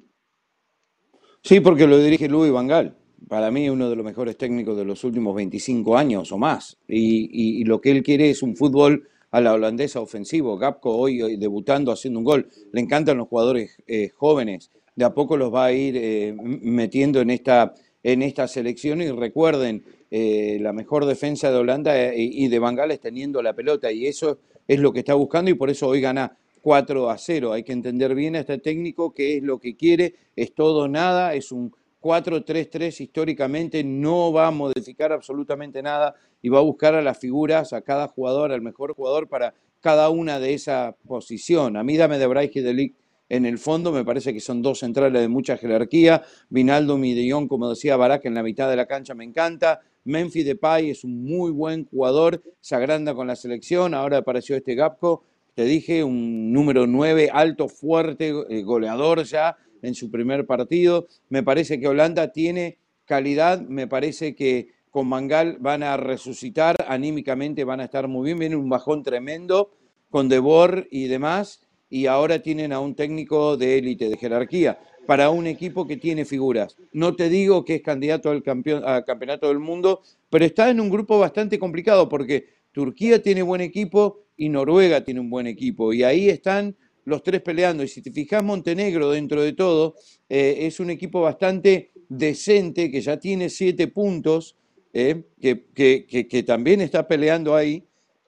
Sí, 1.43 1.59
porque 1.59 1.85
lo 1.85 1.99
dirige 1.99 2.27
Luis 2.27 2.51
Van 2.51 2.95
Para 3.27 3.51
mí, 3.51 3.69
uno 3.69 3.89
de 3.89 3.95
los 3.95 4.03
mejores 4.03 4.37
técnicos 4.37 4.75
de 4.75 4.85
los 4.85 5.03
últimos 5.03 5.35
25 5.35 5.97
años 5.97 6.31
o 6.31 6.37
más. 6.37 6.77
Y, 6.87 7.63
lo 7.65 7.79
que 7.79 7.91
él 7.91 8.01
quiere 8.01 8.31
es 8.31 8.41
un 8.41 8.55
fútbol 8.55 9.07
a 9.29 9.39
la 9.39 9.53
holandesa 9.53 10.01
ofensivo. 10.01 10.57
Gapco 10.57 10.97
hoy, 10.97 11.37
debutando, 11.37 11.91
haciendo 11.91 12.19
un 12.19 12.25
gol. 12.25 12.49
Le 12.71 12.81
encantan 12.81 13.17
los 13.17 13.27
jugadores 13.27 13.77
eh, 13.85 14.09
jóvenes. 14.09 14.71
De 14.95 15.05
a 15.05 15.13
poco 15.13 15.37
los 15.37 15.53
va 15.53 15.65
a 15.65 15.71
ir 15.71 15.95
eh, 15.95 16.35
metiendo 16.35 17.21
en 17.21 17.29
esta, 17.29 17.75
en 18.01 18.23
esta 18.23 18.47
selección. 18.47 19.01
Y 19.01 19.11
recuerden, 19.11 19.83
la 20.09 20.73
mejor 20.73 21.05
defensa 21.05 21.51
de 21.51 21.57
Holanda 21.57 22.15
y 22.15 22.47
de 22.47 22.59
Van 22.59 22.79
es 22.89 22.99
teniendo 22.99 23.43
la 23.43 23.53
pelota. 23.53 23.91
Y 23.91 24.07
eso 24.07 24.39
es 24.67 24.79
lo 24.79 24.91
que 24.91 24.99
está 24.99 25.13
buscando 25.13 25.51
y 25.51 25.53
por 25.53 25.69
eso 25.69 25.87
hoy 25.87 26.01
gana 26.01 26.35
4 26.61 27.09
a 27.09 27.17
0. 27.17 27.53
Hay 27.53 27.63
que 27.63 27.73
entender 27.73 28.15
bien 28.15 28.35
a 28.35 28.39
este 28.39 28.57
técnico 28.57 29.13
qué 29.13 29.37
es 29.37 29.43
lo 29.43 29.59
que 29.59 29.75
quiere, 29.75 30.15
es 30.35 30.53
todo 30.53 30.87
nada, 30.87 31.33
es 31.33 31.51
un 31.51 31.73
4-3-3 32.01 33.01
históricamente, 33.01 33.83
no 33.83 34.31
va 34.31 34.47
a 34.47 34.51
modificar 34.51 35.11
absolutamente 35.11 35.81
nada 35.81 36.15
y 36.41 36.49
va 36.49 36.59
a 36.59 36.63
buscar 36.63 36.95
a 36.95 37.01
las 37.01 37.17
figuras, 37.17 37.73
a 37.73 37.81
cada 37.81 38.07
jugador, 38.07 38.51
al 38.51 38.61
mejor 38.61 38.93
jugador 38.93 39.27
para 39.27 39.53
cada 39.81 40.09
una 40.09 40.39
de 40.39 40.53
esa 40.53 40.95
posición. 41.07 41.77
A 41.77 41.83
mí 41.83 41.97
dame 41.97 42.17
de 42.17 42.27
Braich 42.27 42.55
y 42.55 42.95
en 43.29 43.45
el 43.45 43.57
fondo, 43.57 43.91
me 43.91 44.05
parece 44.05 44.33
que 44.33 44.39
son 44.39 44.61
dos 44.61 44.79
centrales 44.79 45.21
de 45.21 45.27
mucha 45.27 45.57
jerarquía. 45.57 46.23
Vinaldo 46.49 46.97
Mideón, 46.97 47.47
como 47.47 47.69
decía 47.69 47.97
Barak, 47.97 48.25
en 48.25 48.33
la 48.33 48.43
mitad 48.43 48.69
de 48.69 48.77
la 48.77 48.85
cancha 48.85 49.13
me 49.13 49.25
encanta. 49.25 49.81
Memphis 50.05 50.45
Depay 50.45 50.91
es 50.91 51.03
un 51.03 51.25
muy 51.25 51.51
buen 51.51 51.85
jugador, 51.85 52.41
se 52.61 52.75
agranda 52.75 53.13
con 53.13 53.27
la 53.27 53.35
selección, 53.35 53.93
ahora 53.93 54.19
apareció 54.19 54.55
este 54.55 54.73
Gapco 54.73 55.23
te 55.57 55.65
dije, 55.65 56.03
un 56.03 56.53
número 56.53 56.85
9 56.85 57.31
alto, 57.33 57.67
fuerte, 57.67 58.31
eh, 58.47 58.61
goleador 58.61 59.23
ya, 59.23 59.57
en 59.81 59.95
su 59.95 60.11
primer 60.11 60.45
partido. 60.45 61.07
Me 61.29 61.41
parece 61.41 61.79
que 61.79 61.87
Holanda 61.87 62.31
tiene 62.31 62.77
calidad, 63.05 63.59
me 63.61 63.87
parece 63.87 64.35
que 64.35 64.69
con 64.91 65.07
Mangal 65.07 65.57
van 65.59 65.81
a 65.81 65.97
resucitar, 65.97 66.75
anímicamente 66.87 67.63
van 67.63 67.79
a 67.79 67.85
estar 67.85 68.07
muy 68.07 68.25
bien, 68.25 68.37
viene 68.37 68.55
un 68.55 68.69
bajón 68.69 69.01
tremendo 69.01 69.71
con 70.11 70.29
Debor 70.29 70.87
y 70.91 71.07
demás, 71.07 71.65
y 71.89 72.05
ahora 72.05 72.43
tienen 72.43 72.71
a 72.71 72.79
un 72.79 72.93
técnico 72.93 73.57
de 73.57 73.79
élite, 73.79 74.09
de 74.09 74.17
jerarquía, 74.17 74.77
para 75.07 75.31
un 75.31 75.47
equipo 75.47 75.87
que 75.87 75.97
tiene 75.97 76.25
figuras. 76.25 76.77
No 76.93 77.15
te 77.15 77.29
digo 77.29 77.65
que 77.65 77.73
es 77.73 77.81
candidato 77.81 78.29
al, 78.29 78.43
campeón, 78.43 78.83
al 78.85 79.05
campeonato 79.05 79.47
del 79.47 79.57
mundo, 79.57 80.03
pero 80.29 80.45
está 80.45 80.69
en 80.69 80.79
un 80.79 80.91
grupo 80.91 81.17
bastante 81.17 81.57
complicado 81.57 82.07
porque 82.07 82.45
Turquía 82.71 83.23
tiene 83.23 83.41
buen 83.41 83.61
equipo 83.61 84.26
y 84.37 84.49
Noruega 84.49 85.03
tiene 85.03 85.19
un 85.19 85.29
buen 85.29 85.47
equipo, 85.47 85.91
y 85.91 86.03
ahí 86.03 86.29
están 86.29 86.75
los 87.07 87.23
tres 87.23 87.41
peleando. 87.41 87.83
Y 87.83 87.87
si 87.87 88.01
te 88.01 88.11
fijas, 88.11 88.43
Montenegro, 88.43 89.09
dentro 89.11 89.41
de 89.41 89.53
todo, 89.53 89.95
eh, 90.29 90.59
es 90.61 90.79
un 90.79 90.89
equipo 90.89 91.21
bastante 91.21 91.91
decente, 92.09 92.91
que 92.91 93.01
ya 93.01 93.17
tiene 93.17 93.49
siete 93.49 93.87
puntos, 93.87 94.57
eh, 94.93 95.23
que, 95.41 96.43
también 96.45 96.81
está 96.81 97.07
peleando 97.07 97.55
ahí, 97.55 97.83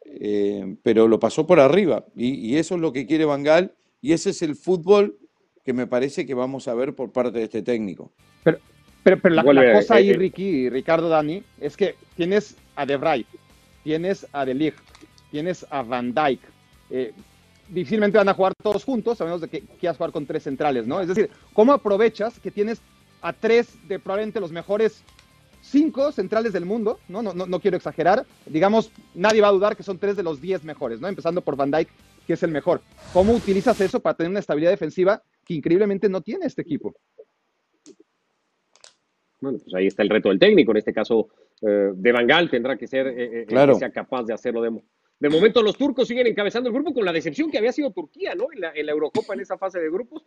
eh, 0.06 0.75
pero 0.82 1.08
lo 1.08 1.20
pasó 1.20 1.46
por 1.46 1.60
arriba. 1.60 2.06
Y, 2.16 2.56
eso 2.56 2.75
es 2.75 2.82
lo 2.82 2.94
que 2.94 3.06
quiere 3.06 3.25
Bangal, 3.25 3.74
y 4.01 4.13
ese 4.13 4.30
es 4.30 4.42
el 4.42 4.56
fútbol 4.56 5.20
que 5.66 5.74
me 5.74 5.86
parece 5.86 6.25
que 6.25 6.34
vamos 6.34 6.68
a 6.68 6.74
ver 6.74 6.96
por 6.96 7.12
parte 7.12 7.39
de 7.39 7.44
este 7.44 7.62
técnico. 7.62 8.13
Pero, 8.46 8.60
pero, 9.04 9.30
la, 9.30 9.74
cosa 9.74 9.96
ahí, 9.96 10.13
Ricky, 10.13 10.70
Ricardo, 10.70 11.10
Dani, 11.10 11.44
es 11.60 11.75
que 11.75 11.96
tienes 12.16 12.56
a 12.75 12.86
De 12.86 12.96
Vrij, 12.96 13.25
tienes 13.84 14.25
a 14.32 14.46
De 14.46 14.54
Ligt, 14.54 14.78
tienes 15.31 15.65
a 15.69 15.81
Van 15.83 16.13
Dijk 16.13 16.39
difícilmente 17.69 18.17
van 18.17 18.29
a 18.29 18.33
jugar 18.33 18.53
todos 18.62 18.83
juntos, 18.83 19.19
a 19.21 19.25
menos 19.25 19.41
de 19.41 19.48
que 19.48 19.62
quieras 19.62 19.98
jugar 19.98 20.12
con 20.12 20.25
tres 20.25 20.43
centrales, 20.43 20.88
¿no? 20.88 21.00
Es 21.01 21.07
decir, 21.07 21.29
¿cómo 21.53 21.71
aprovechas 21.74 22.39
que 22.39 22.51
tienes 22.51 22.81
a 23.21 23.33
tres 23.33 23.75
de 23.88 24.00
probablemente 24.00 24.39
los 24.39 24.51
mejores 24.51 25.03
cinco 25.62 26.12
centrales 26.12 26.53
del 26.53 26.65
mundo? 26.65 27.00
¿no? 27.07 27.21
No, 27.21 27.33
no, 27.33 27.59
quiero 27.59 27.77
exagerar. 27.77 28.25
Digamos, 28.45 28.91
nadie 29.13 29.41
va 29.41 29.50
a 29.50 29.53
dudar 29.53 29.75
que 29.75 29.83
son 29.83 30.00
tres 30.00 30.15
de 30.15 30.24
los 30.24 30.41
diez 30.41 30.63
mejores, 30.63 31.00
¿no? 31.00 31.07
Empezando 31.07 31.41
por 31.41 31.55
Van 31.55 31.71
Dyke, 31.71 31.91
que 32.25 32.33
es 32.33 32.43
el 32.43 32.51
mejor. 32.51 32.81
¿Cómo 33.13 33.33
utilizas 33.33 33.79
eso 33.81 34.00
para 34.00 34.15
tener 34.15 34.31
una 34.31 34.39
estabilidad 34.39 34.71
defensiva 34.71 35.21
que 35.45 35.53
increíblemente 35.53 36.09
no 36.09 36.21
tiene 36.21 36.45
este 36.45 36.62
equipo? 36.62 36.95
Bueno, 39.41 39.57
pues 39.63 39.74
ahí 39.74 39.88
está 39.88 40.03
el 40.03 40.09
reto 40.09 40.29
del 40.29 40.39
técnico. 40.39 40.71
En 40.71 40.77
este 40.77 40.93
caso, 40.93 41.29
eh, 41.62 41.91
de 41.93 42.12
Bangal 42.12 42.50
tendrá 42.50 42.77
que 42.77 42.88
ser 42.88 43.07
eh, 43.07 43.41
eh 43.41 43.45
que 43.48 43.75
sea 43.75 43.91
capaz 43.91 44.24
de 44.24 44.33
hacerlo 44.33 44.62
de, 44.62 44.81
de 45.20 45.30
momento 45.30 45.62
los 45.62 45.78
turcos 45.78 46.08
siguen 46.08 46.28
encabezando 46.28 46.70
el 46.70 46.74
grupo 46.74 46.94
con 46.94 47.04
la 47.04 47.12
decepción 47.12 47.52
que 47.52 47.58
había 47.58 47.74
sido 47.74 47.92
Turquía, 47.92 48.36
¿no? 48.36 48.48
En 48.54 48.62
la, 48.62 48.92
Eurocopa 48.92 49.34
en 49.34 49.42
esa 49.42 49.58
fase 49.58 49.80
de 49.80 49.90
grupos. 49.90 50.24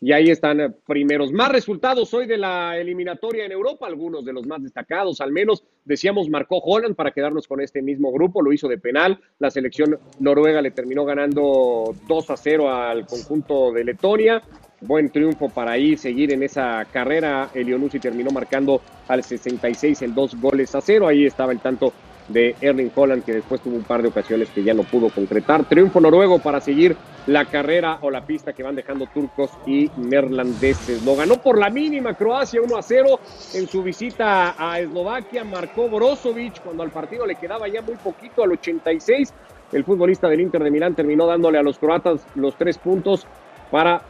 Y 0.00 0.12
ahí 0.12 0.30
están 0.30 0.60
eh, 0.60 0.70
primeros. 0.86 1.30
Más 1.30 1.52
resultados 1.52 2.12
hoy 2.12 2.26
de 2.26 2.36
la 2.36 2.76
eliminatoria 2.76 3.44
en 3.44 3.52
Europa, 3.52 3.86
algunos 3.86 4.24
de 4.24 4.32
los 4.32 4.46
más 4.46 4.62
destacados, 4.62 5.20
al 5.20 5.30
menos 5.30 5.62
decíamos 5.84 6.28
marcó 6.28 6.58
Holland 6.58 6.96
para 6.96 7.12
quedarnos 7.12 7.46
con 7.46 7.60
este 7.60 7.82
mismo 7.82 8.10
grupo, 8.10 8.42
lo 8.42 8.52
hizo 8.52 8.68
de 8.68 8.78
penal. 8.78 9.20
La 9.38 9.50
selección 9.50 9.98
noruega 10.18 10.60
le 10.60 10.72
terminó 10.72 11.04
ganando 11.04 11.94
2 12.08 12.30
a 12.30 12.36
0 12.36 12.70
al 12.70 13.06
conjunto 13.06 13.70
de 13.70 13.84
Letonia. 13.84 14.42
Buen 14.80 15.10
triunfo 15.10 15.48
para 15.48 15.72
ahí 15.72 15.96
seguir 15.96 16.32
en 16.32 16.42
esa 16.42 16.84
carrera. 16.90 17.50
Elionusi 17.54 18.00
terminó 18.00 18.32
marcando 18.32 18.80
al 19.06 19.22
66 19.22 20.02
el 20.02 20.12
dos 20.12 20.34
goles 20.40 20.74
a 20.74 20.80
cero. 20.80 21.06
Ahí 21.06 21.24
estaba 21.24 21.52
el 21.52 21.60
tanto 21.60 21.92
de 22.28 22.54
Erling 22.60 22.90
Holland, 22.94 23.24
que 23.24 23.32
después 23.32 23.60
tuvo 23.60 23.76
un 23.76 23.82
par 23.82 24.02
de 24.02 24.08
ocasiones 24.08 24.48
que 24.50 24.62
ya 24.62 24.74
no 24.74 24.82
pudo 24.82 25.08
concretar. 25.10 25.64
Triunfo 25.64 26.00
noruego 26.00 26.38
para 26.38 26.60
seguir 26.60 26.96
la 27.26 27.44
carrera 27.44 27.98
o 28.00 28.10
la 28.10 28.26
pista 28.26 28.52
que 28.52 28.62
van 28.62 28.74
dejando 28.74 29.06
turcos 29.06 29.50
y 29.66 29.90
neerlandeses. 29.96 31.04
Lo 31.04 31.16
ganó 31.16 31.36
por 31.36 31.58
la 31.58 31.70
mínima 31.70 32.14
Croacia 32.14 32.60
1 32.60 32.76
a 32.76 32.82
0 32.82 33.20
en 33.54 33.68
su 33.68 33.82
visita 33.82 34.54
a 34.58 34.80
Eslovaquia. 34.80 35.44
Marcó 35.44 35.88
Brozovic 35.88 36.62
cuando 36.62 36.82
al 36.82 36.90
partido 36.90 37.26
le 37.26 37.36
quedaba 37.36 37.68
ya 37.68 37.82
muy 37.82 37.96
poquito, 37.96 38.42
al 38.42 38.52
86. 38.52 39.32
El 39.72 39.84
futbolista 39.84 40.28
del 40.28 40.40
Inter 40.40 40.62
de 40.62 40.70
Milán 40.70 40.94
terminó 40.94 41.26
dándole 41.26 41.58
a 41.58 41.62
los 41.62 41.78
croatas 41.78 42.26
los 42.34 42.56
tres 42.56 42.76
puntos 42.78 43.26
para 43.70 44.02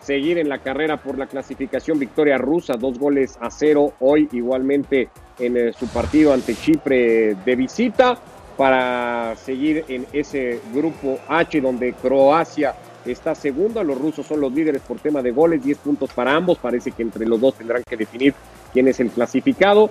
seguir 0.00 0.38
en 0.38 0.48
la 0.48 0.58
carrera 0.58 0.96
por 0.96 1.18
la 1.18 1.26
clasificación. 1.26 1.98
Victoria 1.98 2.38
rusa, 2.38 2.74
dos 2.74 2.98
goles 2.98 3.36
a 3.40 3.50
cero 3.50 3.94
hoy 4.00 4.28
igualmente 4.32 5.08
en 5.38 5.56
eh, 5.56 5.72
su 5.72 5.86
partido 5.88 6.32
ante 6.32 6.54
Chipre 6.54 7.34
de 7.34 7.56
visita 7.56 8.18
para 8.56 9.36
seguir 9.36 9.84
en 9.88 10.06
ese 10.12 10.60
grupo 10.74 11.18
H 11.28 11.60
donde 11.60 11.94
Croacia 11.94 12.74
está 13.06 13.34
segunda, 13.34 13.82
los 13.82 13.98
rusos 13.98 14.26
son 14.26 14.40
los 14.40 14.52
líderes 14.52 14.82
por 14.82 14.98
tema 14.98 15.22
de 15.22 15.30
goles, 15.30 15.64
10 15.64 15.78
puntos 15.78 16.10
para 16.12 16.34
ambos, 16.34 16.58
parece 16.58 16.90
que 16.90 17.02
entre 17.02 17.26
los 17.26 17.40
dos 17.40 17.54
tendrán 17.54 17.82
que 17.88 17.96
definir 17.96 18.34
quién 18.72 18.88
es 18.88 19.00
el 19.00 19.10
clasificado. 19.10 19.90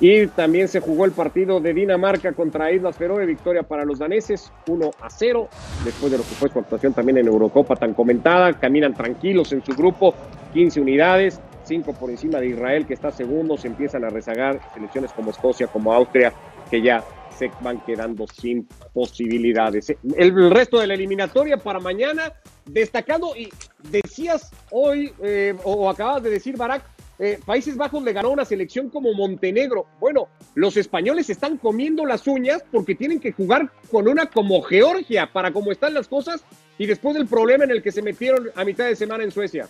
Y 0.00 0.28
también 0.28 0.68
se 0.68 0.80
jugó 0.80 1.04
el 1.04 1.12
partido 1.12 1.60
de 1.60 1.74
Dinamarca 1.74 2.32
contra 2.32 2.70
Islas 2.70 2.96
Feroe, 2.96 3.26
victoria 3.26 3.64
para 3.64 3.84
los 3.84 3.98
daneses, 3.98 4.52
1 4.68 4.90
a 5.00 5.10
0, 5.10 5.48
después 5.84 6.12
de 6.12 6.18
lo 6.18 6.24
que 6.24 6.30
fue 6.30 6.48
su 6.48 6.58
actuación 6.58 6.92
también 6.92 7.18
en 7.18 7.26
Eurocopa 7.26 7.74
tan 7.74 7.94
comentada, 7.94 8.52
caminan 8.52 8.94
tranquilos 8.94 9.52
en 9.52 9.64
su 9.64 9.72
grupo, 9.72 10.14
15 10.52 10.80
unidades, 10.80 11.40
5 11.64 11.92
por 11.94 12.10
encima 12.10 12.38
de 12.38 12.48
Israel 12.48 12.86
que 12.86 12.94
está 12.94 13.10
segundo, 13.10 13.58
se 13.58 13.66
empiezan 13.66 14.04
a 14.04 14.08
rezagar 14.08 14.60
selecciones 14.72 15.12
como 15.12 15.32
Escocia, 15.32 15.66
como 15.66 15.92
Austria, 15.92 16.32
que 16.70 16.80
ya 16.80 17.02
se 17.36 17.50
van 17.60 17.80
quedando 17.80 18.26
sin 18.26 18.68
posibilidades. 18.92 19.94
El, 20.16 20.50
resto 20.50 20.78
de 20.80 20.86
la 20.86 20.94
eliminatoria 20.94 21.56
para 21.56 21.78
mañana, 21.80 22.32
destacado, 22.66 23.36
y 23.36 23.48
decías 23.90 24.50
hoy, 24.70 25.12
eh, 25.22 25.54
o 25.64 25.88
acabas 25.88 26.22
de 26.22 26.30
decir, 26.30 26.56
Barak, 26.56 26.82
eh, 27.18 27.40
Países 27.44 27.76
Bajos 27.76 28.02
le 28.04 28.12
ganó 28.12 28.30
una 28.30 28.44
selección 28.44 28.90
como 28.90 29.12
Montenegro. 29.12 29.86
Bueno, 29.98 30.28
los 30.54 30.76
españoles 30.76 31.28
están 31.28 31.58
comiendo 31.58 32.06
las 32.06 32.26
uñas 32.28 32.62
porque 32.70 32.94
tienen 32.94 33.18
que 33.18 33.32
jugar 33.32 33.70
con 33.90 34.06
una 34.06 34.26
como 34.26 34.62
Georgia 34.62 35.30
para 35.32 35.52
cómo 35.52 35.72
están 35.72 35.94
las 35.94 36.06
cosas 36.06 36.44
y 36.78 36.86
después 36.86 37.16
del 37.16 37.26
problema 37.26 37.64
en 37.64 37.72
el 37.72 37.82
que 37.82 37.90
se 37.90 38.02
metieron 38.02 38.50
a 38.54 38.64
mitad 38.64 38.86
de 38.86 38.94
semana 38.94 39.24
en 39.24 39.32
Suecia. 39.32 39.68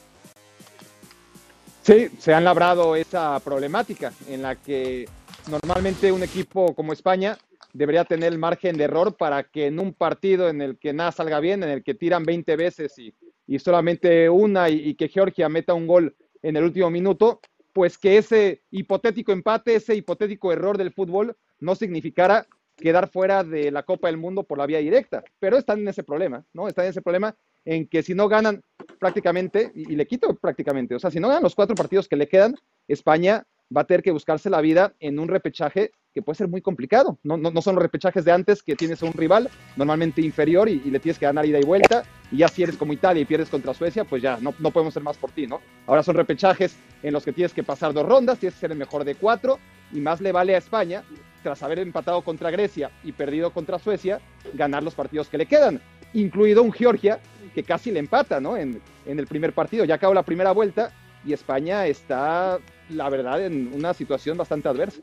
Sí, 1.83 2.09
se 2.19 2.35
han 2.35 2.45
labrado 2.45 2.95
esa 2.97 3.41
problemática 3.41 4.13
en 4.29 4.43
la 4.43 4.55
que 4.55 5.09
normalmente 5.51 6.13
un 6.13 6.23
equipo 6.23 6.75
como 6.75 6.93
España 6.93 7.39
debería 7.73 8.05
tener 8.05 8.31
el 8.31 8.39
margen 8.39 8.77
de 8.77 8.85
error 8.85 9.17
para 9.17 9.45
que 9.45 9.67
en 9.67 9.79
un 9.79 9.95
partido 9.95 10.51
en 10.51 10.61
el 10.61 10.77
que 10.77 10.93
nada 10.93 11.13
salga 11.13 11.41
bien, 11.41 11.63
en 11.63 11.71
el 11.71 11.83
que 11.83 11.95
tiran 11.95 12.25
20 12.25 12.57
veces 12.57 12.95
y, 12.99 13.15
solamente 13.59 14.29
una 14.29 14.69
y 14.69 14.95
que 14.95 15.09
Georgia 15.09 15.49
meta 15.49 15.73
un 15.73 15.87
gol 15.87 16.15
en 16.43 16.57
el 16.57 16.65
último 16.65 16.91
minuto, 16.91 17.41
pues 17.73 17.99
que 17.99 18.19
ese 18.19 18.63
hipotético 18.71 19.33
empate, 19.33 19.75
ese 19.75 19.95
hipotético 19.95 20.53
error 20.53 20.77
del 20.77 20.93
fútbol 20.93 21.37
no 21.61 21.75
significara 21.75 22.47
quedar 22.77 23.09
fuera 23.09 23.45
de 23.45 23.71
la 23.71 23.83
Copa 23.83 24.09
del 24.09 24.17
Mundo 24.17 24.45
por 24.45 24.59
la 24.59 24.67
vía 24.67 24.79
directa. 24.79 25.25
Pero 25.39 25.59
están 25.59 25.81
en 25.81 25.89
ese 25.89 26.03
problema, 26.03 26.45
¿no? 26.53 26.69
Están 26.69 26.87
en 26.87 26.91
ese 26.91 27.03
problema 27.03 27.37
en 27.65 27.87
que 27.87 28.03
si 28.03 28.15
no 28.15 28.29
ganan 28.29 28.63
prácticamente, 28.99 29.71
y, 29.75 29.97
le 29.97 30.07
quito 30.07 30.35
prácticamente, 30.35 30.95
o 30.95 30.99
sea, 30.99 31.11
si 31.11 31.21
no 31.21 31.29
ganan 31.29 31.43
los 31.43 31.55
cuatro 31.55 31.75
partidos 31.75 32.09
que 32.09 32.17
le 32.17 32.29
quedan, 32.29 32.55
España 32.87 33.47
va 33.75 33.83
a 33.83 33.85
tener 33.85 34.03
que 34.03 34.11
buscarse 34.11 34.51
la 34.51 34.61
vida 34.61 34.95
en 35.01 35.19
un 35.19 35.29
repechaje 35.29 35.93
que 36.15 36.23
puede 36.23 36.37
ser 36.37 36.49
muy 36.49 36.61
complicado. 36.61 37.19
No, 37.23 37.37
no, 37.37 37.63
son 37.63 37.75
los 37.75 37.83
repechajes 37.83 38.25
de 38.25 38.33
antes 38.33 38.63
que 38.63 38.75
tienes 38.75 39.03
a 39.03 39.07
un 39.07 39.13
rival 39.13 39.49
normalmente 39.77 40.21
inferior 40.21 40.69
y, 40.69 40.81
le 40.81 40.99
tienes 40.99 41.19
que 41.19 41.27
ganar 41.27 41.47
ida 41.47 41.59
y 41.59 41.65
vuelta. 41.65 42.05
Y 42.33 42.39
ya 42.39 42.49
si 42.49 42.63
eres 42.63 42.77
como 42.77 42.93
Italia 42.93 43.23
y 43.23 43.25
pierdes 43.25 43.51
contra 43.51 43.75
Suecia, 43.75 44.05
pues 44.05 44.23
ya 44.23 44.39
no, 44.41 44.55
no 44.59 44.71
podemos 44.71 44.95
ser 44.95 45.03
más 45.03 45.17
por 45.17 45.31
ti, 45.31 45.47
¿no? 45.47 45.61
Ahora 45.87 46.03
son 46.03 46.17
repechajes 46.17 46.77
en 47.03 47.13
los 47.13 47.25
que 47.25 47.33
tienes 47.33 47.53
que 47.53 47.63
pasar 47.63 47.93
dos 47.93 48.07
rondas, 48.07 48.39
tienes 48.39 48.55
que 48.55 48.61
ser 48.61 48.73
el 48.73 48.79
mejor 48.79 49.05
de 49.05 49.15
cuatro 49.15 49.59
y 49.93 50.01
más 50.01 50.21
le 50.21 50.33
vale 50.33 50.55
a 50.55 50.59
España, 50.59 51.05
tras 51.43 51.63
haber 51.63 51.79
empatado 51.79 52.23
contra 52.23 52.51
Grecia 52.51 52.91
y 53.05 53.13
perdido 53.13 53.53
contra 53.53 53.79
Suecia, 53.79 54.21
ganar 54.55 54.83
los 54.83 54.95
partidos 54.95 55.29
que 55.29 55.39
le 55.39 55.47
quedan, 55.47 55.81
incluido 56.15 56.63
un 56.63 56.73
Georgia 56.73 57.21
que 57.55 57.63
casi 57.63 57.91
le 57.91 58.01
empata, 58.01 58.41
¿no? 58.41 58.57
En, 58.57 58.81
en 59.07 59.19
el 59.19 59.27
primer 59.27 59.53
partido. 59.53 59.85
Ya 59.85 59.95
acabó 59.95 60.15
la 60.15 60.23
primera 60.23 60.53
vuelta 60.53 60.93
y 61.29 61.35
España 61.35 61.87
está, 61.87 62.59
la 62.89 63.11
verdad, 63.11 63.45
en 63.45 63.71
una 63.75 63.93
situación 63.93 64.39
bastante 64.39 64.69
adversa. 64.69 65.01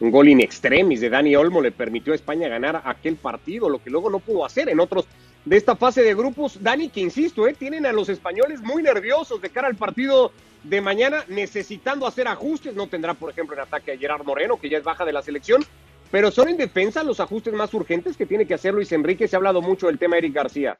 Un 0.00 0.10
gol 0.10 0.28
in 0.28 0.40
extremis 0.40 1.00
de 1.00 1.10
Dani 1.10 1.36
Olmo 1.36 1.60
le 1.60 1.70
permitió 1.70 2.14
a 2.14 2.16
España 2.16 2.48
ganar 2.48 2.82
aquel 2.84 3.16
partido, 3.16 3.68
lo 3.68 3.82
que 3.82 3.90
luego 3.90 4.08
no 4.08 4.20
pudo 4.20 4.44
hacer 4.44 4.68
en 4.70 4.80
otros 4.80 5.06
de 5.44 5.56
esta 5.56 5.76
fase 5.76 6.02
de 6.02 6.14
grupos. 6.14 6.62
Dani, 6.62 6.88
que 6.88 7.00
insisto, 7.00 7.46
¿eh? 7.46 7.54
tienen 7.54 7.84
a 7.84 7.92
los 7.92 8.08
españoles 8.08 8.62
muy 8.62 8.82
nerviosos 8.82 9.40
de 9.42 9.50
cara 9.50 9.68
al 9.68 9.76
partido 9.76 10.32
de 10.62 10.80
mañana, 10.80 11.24
necesitando 11.28 12.06
hacer 12.06 12.26
ajustes. 12.26 12.74
No 12.74 12.88
tendrá, 12.88 13.12
por 13.12 13.30
ejemplo, 13.30 13.54
en 13.54 13.62
ataque 13.62 13.92
a 13.92 13.98
Gerard 13.98 14.24
Moreno, 14.24 14.58
que 14.58 14.70
ya 14.70 14.78
es 14.78 14.84
baja 14.84 15.04
de 15.04 15.12
la 15.12 15.22
selección, 15.22 15.62
pero 16.10 16.30
son 16.30 16.48
en 16.48 16.56
defensa 16.56 17.04
los 17.04 17.20
ajustes 17.20 17.52
más 17.52 17.72
urgentes 17.74 18.16
que 18.16 18.26
tiene 18.26 18.46
que 18.46 18.54
hacer 18.54 18.72
Luis 18.72 18.92
Enrique. 18.92 19.28
Se 19.28 19.36
ha 19.36 19.38
hablado 19.38 19.60
mucho 19.60 19.88
del 19.88 19.98
tema 19.98 20.16
Eric 20.16 20.34
García. 20.34 20.78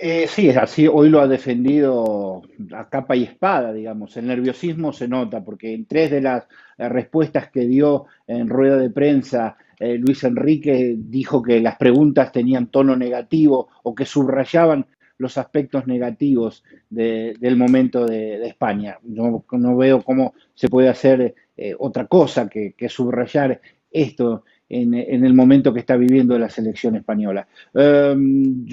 Eh, 0.00 0.28
sí, 0.28 0.48
así. 0.50 0.86
Hoy 0.86 1.08
lo 1.08 1.20
ha 1.20 1.26
defendido 1.26 2.42
a 2.72 2.88
capa 2.88 3.16
y 3.16 3.24
espada, 3.24 3.72
digamos. 3.72 4.16
El 4.16 4.28
nerviosismo 4.28 4.92
se 4.92 5.08
nota, 5.08 5.42
porque 5.44 5.74
en 5.74 5.86
tres 5.86 6.12
de 6.12 6.20
las 6.20 6.44
eh, 6.78 6.88
respuestas 6.88 7.50
que 7.50 7.66
dio 7.66 8.06
en 8.28 8.48
rueda 8.48 8.76
de 8.76 8.90
prensa, 8.90 9.56
eh, 9.80 9.98
Luis 9.98 10.22
Enrique 10.22 10.94
dijo 10.96 11.42
que 11.42 11.60
las 11.60 11.76
preguntas 11.76 12.30
tenían 12.30 12.68
tono 12.68 12.94
negativo 12.96 13.70
o 13.82 13.92
que 13.92 14.04
subrayaban 14.04 14.86
los 15.18 15.36
aspectos 15.36 15.88
negativos 15.88 16.62
del 16.90 17.56
momento 17.56 18.06
de, 18.06 18.46
España. 18.46 18.98
No, 19.02 19.44
veo 19.76 20.02
cómo 20.02 20.34
se 20.54 20.68
puede 20.68 20.88
hacer 20.88 21.34
eh, 21.56 21.74
otra 21.76 22.06
cosa 22.06 22.48
que 22.48 22.88
subrayar 22.88 23.60
esto 23.90 24.44
en, 24.68 25.24
el 25.24 25.34
momento 25.34 25.72
que 25.72 25.80
está 25.80 25.96
viviendo 25.96 26.38
la 26.38 26.50
selección 26.50 26.96
española. 26.96 27.48
Em, 27.74 28.66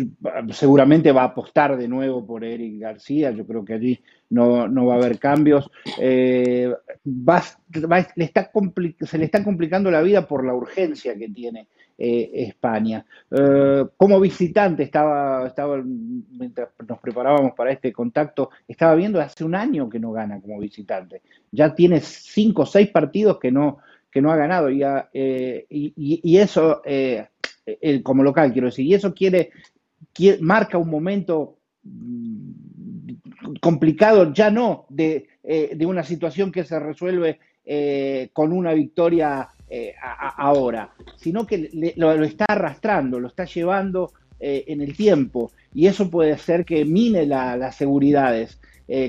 seguramente 0.51 1.11
va 1.11 1.21
a 1.21 1.25
apostar 1.25 1.77
de 1.77 1.87
nuevo 1.87 2.25
por 2.25 2.43
Eric 2.43 2.79
García, 2.79 3.31
yo 3.31 3.45
creo 3.45 3.63
que 3.63 3.73
allí 3.73 3.99
no, 4.29 4.85
va 4.85 4.93
a 4.95 4.97
haber 4.97 5.19
cambios. 5.19 5.69
Eh, 5.99 6.73
le 7.03 8.25
está 8.25 8.51
se 9.01 9.17
le 9.17 9.25
está 9.25 9.43
complicando 9.43 9.91
la 9.91 10.01
vida 10.01 10.27
por 10.27 10.45
la 10.45 10.53
urgencia 10.53 11.17
que 11.17 11.29
tiene 11.29 11.67
eh, 11.97 12.29
España. 12.33 13.05
Eh, 13.31 13.85
como 13.95 14.19
visitante, 14.19 14.83
estaba, 14.83 15.47
estaba, 15.47 15.81
mientras 15.81 16.69
nos 16.87 16.99
preparábamos 16.99 17.53
para 17.53 17.71
este 17.71 17.93
contacto, 17.93 18.49
estaba 18.67 18.95
viendo 18.95 19.21
hace 19.21 19.45
un 19.45 19.55
año 19.55 19.89
que 19.89 19.99
no 19.99 20.11
gana 20.11 20.41
como 20.41 20.59
visitante. 20.59 21.21
Ya 21.51 21.73
tiene 21.73 22.01
cinco 22.01 22.63
o 22.63 22.65
seis 22.65 22.89
partidos 22.89 23.39
que 23.39 23.51
no, 23.51 23.77
que 24.15 24.21
no 24.21 24.31
ha 24.31 24.37
ganado. 24.37 24.69
Eh, 24.69 25.65
y, 25.69 26.37
eso, 26.37 26.81
eh, 26.85 27.27
como 28.01 28.23
local, 28.23 28.53
quiero 28.53 28.67
decir, 28.67 28.85
y 28.85 28.93
eso 28.93 29.13
marca 30.39 30.77
un 30.77 30.89
momento 30.89 31.57
mm, 31.83 32.51
complicado, 33.59 34.31
ya 34.31 34.49
no 34.49 34.85
de, 34.87 35.27
eh, 35.43 35.77
una 35.85 36.05
situación 36.05 36.49
que 36.49 36.63
se 36.63 36.79
resuelve 36.79 37.39
con 38.31 38.53
una 38.53 38.73
victoria 38.73 39.49
ahora, 40.37 40.93
sino 41.17 41.45
que 41.45 41.93
lo, 41.97 42.23
está 42.23 42.45
arrastrando, 42.47 43.19
lo 43.19 43.27
está 43.27 43.43
llevando 43.43 44.13
en 44.39 44.81
el 44.81 44.95
tiempo, 44.95 45.51
y 45.73 45.87
eso 45.87 46.09
puede 46.09 46.37
ser 46.37 46.63
que 46.63 46.85
mine 46.85 47.25
las 47.25 47.75
seguridades, 47.75 48.61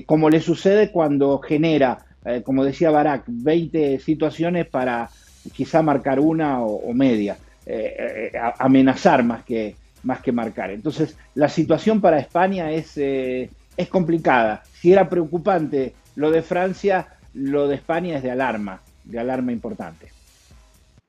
como 0.06 0.30
le 0.30 0.40
sucede 0.40 0.90
cuando 0.90 1.38
genera 1.38 2.05
eh, 2.26 2.42
como 2.42 2.64
decía 2.64 2.90
Barak, 2.90 3.22
20 3.28 4.00
situaciones 4.00 4.66
para 4.66 5.08
quizá 5.52 5.80
marcar 5.80 6.18
una 6.18 6.60
o, 6.60 6.92
media, 6.92 7.36
eh, 7.64 8.30
eh, 8.32 8.38
amenazar 8.58 9.22
más 9.22 9.44
que, 9.44 9.76
más 10.02 10.20
que 10.20 10.32
marcar. 10.32 10.70
Entonces, 10.70 11.16
la 11.34 11.48
situación 11.48 12.00
para 12.00 12.18
España 12.18 12.72
es, 12.72 12.96
es 12.98 13.88
complicada. 13.88 14.64
Si 14.74 14.92
era 14.92 15.08
preocupante 15.08 15.94
lo 16.16 16.32
de 16.32 16.42
Francia, 16.42 17.06
lo 17.34 17.68
de 17.68 17.76
España 17.76 18.16
es 18.16 18.24
de 18.24 18.32
alarma, 18.32 18.80
de 19.04 19.20
alarma 19.20 19.52
importante. 19.52 20.08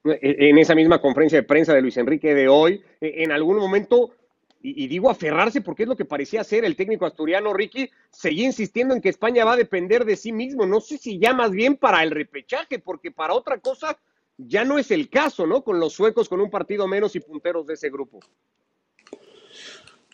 En 0.03 0.57
esa 0.59 0.75
misma 0.75 1.01
conferencia 1.01 1.39
de 1.39 1.43
prensa 1.43 1.73
de 1.73 1.81
Luis 1.81 1.97
Enrique 1.97 2.35
de 2.35 2.47
hoy, 2.47 2.81
en 3.01 3.31
algún 3.31 3.57
momento 3.57 4.11
y, 4.61 4.87
digo 4.87 5.09
aferrarse 5.09 5.61
porque 5.61 5.83
es 5.83 5.89
lo 5.89 5.95
que 5.95 6.05
parecía 6.05 6.43
ser 6.43 6.65
el 6.65 6.75
técnico 6.75 7.05
asturiano 7.05 7.53
Ricky, 7.53 7.89
seguía 8.09 8.45
insistiendo 8.45 8.93
en 8.93 9.01
que 9.01 9.09
España 9.09 9.45
va 9.45 9.53
a 9.53 9.57
depender 9.57 10.05
de 10.05 10.15
sí 10.15 10.31
mismo. 10.31 10.65
No 10.65 10.81
sé 10.81 10.97
si 10.97 11.19
ya 11.19 11.33
más 11.33 11.51
bien 11.51 11.77
para 11.77 12.03
el 12.03 12.11
repechaje, 12.11 12.79
porque 12.79 13.11
para 13.11 13.33
otra 13.33 13.59
cosa 13.59 13.97
ya 14.37 14.65
no 14.65 14.77
es 14.77 14.91
el 14.91 15.09
caso, 15.09 15.47
¿no? 15.47 15.63
Con 15.63 15.79
los 15.79 15.93
suecos 15.93 16.29
con 16.29 16.41
un 16.41 16.49
partido 16.49 16.87
menos 16.87 17.15
y 17.15 17.19
punteros 17.19 17.65
de 17.65 17.75
ese 17.75 17.89
grupo. 17.89 18.19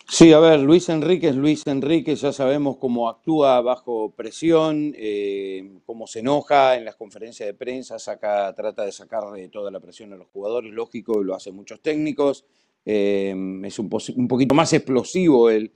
Sí, 0.08 0.32
a 0.32 0.40
ver, 0.40 0.60
Luis 0.60 0.90
Enrique 0.90 1.30
es 1.30 1.36
Luis 1.36 1.66
Enrique, 1.66 2.16
ya 2.16 2.32
sabemos 2.32 2.78
cómo 2.78 3.10
actúa 3.10 3.60
bajo 3.62 4.12
presión, 4.12 4.94
eh, 4.96 5.80
cómo 5.88 6.06
se 6.06 6.20
enoja 6.20 6.76
en 6.76 6.86
las 6.86 6.96
conferencias 6.96 7.48
de 7.48 7.56
prensa, 7.56 7.98
saca, 7.98 8.54
trata 8.54 8.86
de 8.86 8.92
sacar 8.92 9.24
toda 9.52 9.72
la 9.72 9.80
presión 9.80 10.14
a 10.14 10.16
los 10.16 10.28
jugadores, 10.28 10.72
lógico, 10.72 11.24
lo 11.24 11.34
hacen 11.34 11.56
muchos 11.56 11.82
técnicos. 11.82 12.46
Em, 12.86 13.64
es 13.64 13.80
un, 13.80 13.90
poquito 13.90 14.54
más 14.54 14.74
explosivo 14.74 15.50
él. 15.50 15.72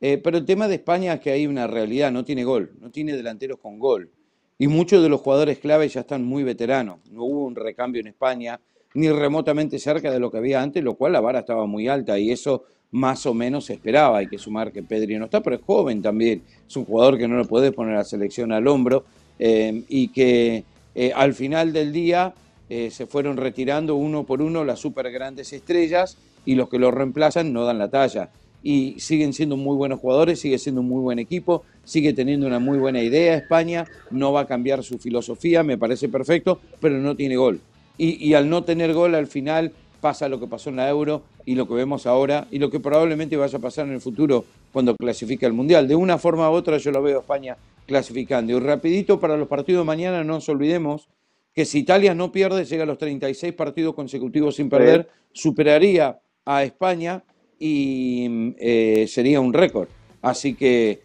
Eh, 0.00 0.18
pero 0.18 0.38
el 0.38 0.44
tema 0.44 0.68
de 0.68 0.76
España 0.76 1.14
es 1.14 1.20
que 1.20 1.30
hay 1.30 1.46
una 1.46 1.66
realidad, 1.66 2.12
no 2.12 2.24
tiene 2.24 2.44
gol, 2.44 2.72
no 2.80 2.90
tiene 2.90 3.16
delanteros 3.16 3.58
con 3.58 3.78
gol. 3.78 4.10
Y 4.58 4.68
muchos 4.68 5.02
de 5.02 5.08
los 5.08 5.20
jugadores 5.20 5.58
clave 5.58 5.88
ya 5.88 6.00
están 6.00 6.24
muy 6.24 6.42
veteranos. 6.42 6.98
No 7.10 7.24
hubo 7.24 7.44
un 7.44 7.54
recambio 7.54 8.00
en 8.00 8.08
España, 8.08 8.60
ni 8.94 9.08
remotamente 9.10 9.78
cerca 9.78 10.10
de 10.10 10.18
lo 10.18 10.30
que 10.30 10.38
había 10.38 10.62
antes, 10.62 10.82
lo 10.82 10.94
cual 10.94 11.12
la 11.12 11.20
vara 11.20 11.40
estaba 11.40 11.66
muy 11.66 11.88
alta 11.88 12.18
y 12.18 12.30
eso 12.30 12.64
más 12.90 13.26
o 13.26 13.34
menos 13.34 13.66
se 13.66 13.74
esperaba. 13.74 14.18
Hay 14.18 14.26
que 14.26 14.38
sumar 14.38 14.72
que 14.72 14.82
Pedri 14.82 15.16
no 15.18 15.26
está, 15.26 15.42
pero 15.42 15.56
es 15.56 15.62
joven 15.62 16.02
también. 16.02 16.42
Es 16.66 16.76
un 16.76 16.84
jugador 16.84 17.18
que 17.18 17.28
no 17.28 17.38
le 17.38 17.44
puede 17.44 17.70
poner 17.70 17.94
a 17.94 17.98
la 17.98 18.04
selección 18.04 18.50
al 18.50 18.66
hombro 18.66 19.04
em, 19.38 19.84
y 19.88 20.08
que 20.08 20.64
eh, 20.94 21.12
al 21.14 21.34
final 21.34 21.72
del 21.72 21.92
día 21.92 22.34
eh, 22.68 22.90
se 22.90 23.06
fueron 23.06 23.36
retirando 23.36 23.94
uno 23.94 24.24
por 24.24 24.42
uno 24.42 24.64
las 24.64 24.80
super 24.80 25.10
grandes 25.10 25.52
estrellas 25.52 26.18
y 26.48 26.54
los 26.54 26.70
que 26.70 26.78
lo 26.78 26.90
reemplazan 26.90 27.52
no 27.52 27.66
dan 27.66 27.76
la 27.76 27.90
talla. 27.90 28.30
Y 28.62 28.98
siguen 29.00 29.34
siendo 29.34 29.58
muy 29.58 29.76
buenos 29.76 30.00
jugadores, 30.00 30.40
sigue 30.40 30.56
siendo 30.56 30.80
un 30.80 30.88
muy 30.88 31.02
buen 31.02 31.18
equipo, 31.18 31.62
sigue 31.84 32.14
teniendo 32.14 32.46
una 32.46 32.58
muy 32.58 32.78
buena 32.78 33.02
idea 33.02 33.34
España, 33.34 33.84
no 34.10 34.32
va 34.32 34.40
a 34.40 34.46
cambiar 34.46 34.82
su 34.82 34.98
filosofía, 34.98 35.62
me 35.62 35.76
parece 35.76 36.08
perfecto, 36.08 36.58
pero 36.80 36.96
no 36.96 37.14
tiene 37.14 37.36
gol. 37.36 37.60
Y, 37.98 38.32
al 38.32 38.48
no 38.48 38.64
tener 38.64 38.94
gol 38.94 39.14
al 39.14 39.26
final 39.26 39.72
pasa 40.00 40.26
lo 40.30 40.40
que 40.40 40.46
pasó 40.46 40.70
en 40.70 40.76
la 40.76 40.88
Euro 40.88 41.22
y 41.44 41.54
lo 41.54 41.68
que 41.68 41.74
vemos 41.74 42.06
ahora 42.06 42.46
y 42.50 42.58
lo 42.58 42.70
que 42.70 42.80
probablemente 42.80 43.36
vaya 43.36 43.58
a 43.58 43.60
pasar 43.60 43.86
en 43.86 43.92
el 43.92 44.00
futuro 44.00 44.46
cuando 44.72 44.96
clasifique 44.96 45.44
al 45.44 45.52
Mundial. 45.52 45.86
De 45.86 45.96
una 45.96 46.16
forma 46.16 46.50
u 46.50 46.54
otra 46.54 46.78
yo 46.78 46.90
lo 46.92 47.02
veo 47.02 47.18
a 47.18 47.20
España 47.20 47.58
clasificando. 47.86 48.56
Y 48.56 48.58
rapidito 48.58 49.20
para 49.20 49.36
los 49.36 49.48
partidos 49.48 49.82
de 49.82 49.86
mañana 49.86 50.24
no 50.24 50.34
nos 50.34 50.48
olvidemos 50.48 51.10
que 51.52 51.66
si 51.66 51.80
Italia 51.80 52.14
no 52.14 52.32
pierde, 52.32 52.64
llega 52.64 52.84
a 52.84 52.86
los 52.86 52.96
36 52.96 53.52
partidos 53.52 53.94
consecutivos 53.94 54.56
sin 54.56 54.70
perder, 54.70 55.10
superaría 55.32 56.20
a 56.48 56.62
España 56.62 57.22
y 57.58 58.54
eh, 58.58 59.06
sería 59.06 59.38
un 59.38 59.52
récord. 59.52 59.88
Así 60.22 60.54
que 60.54 61.02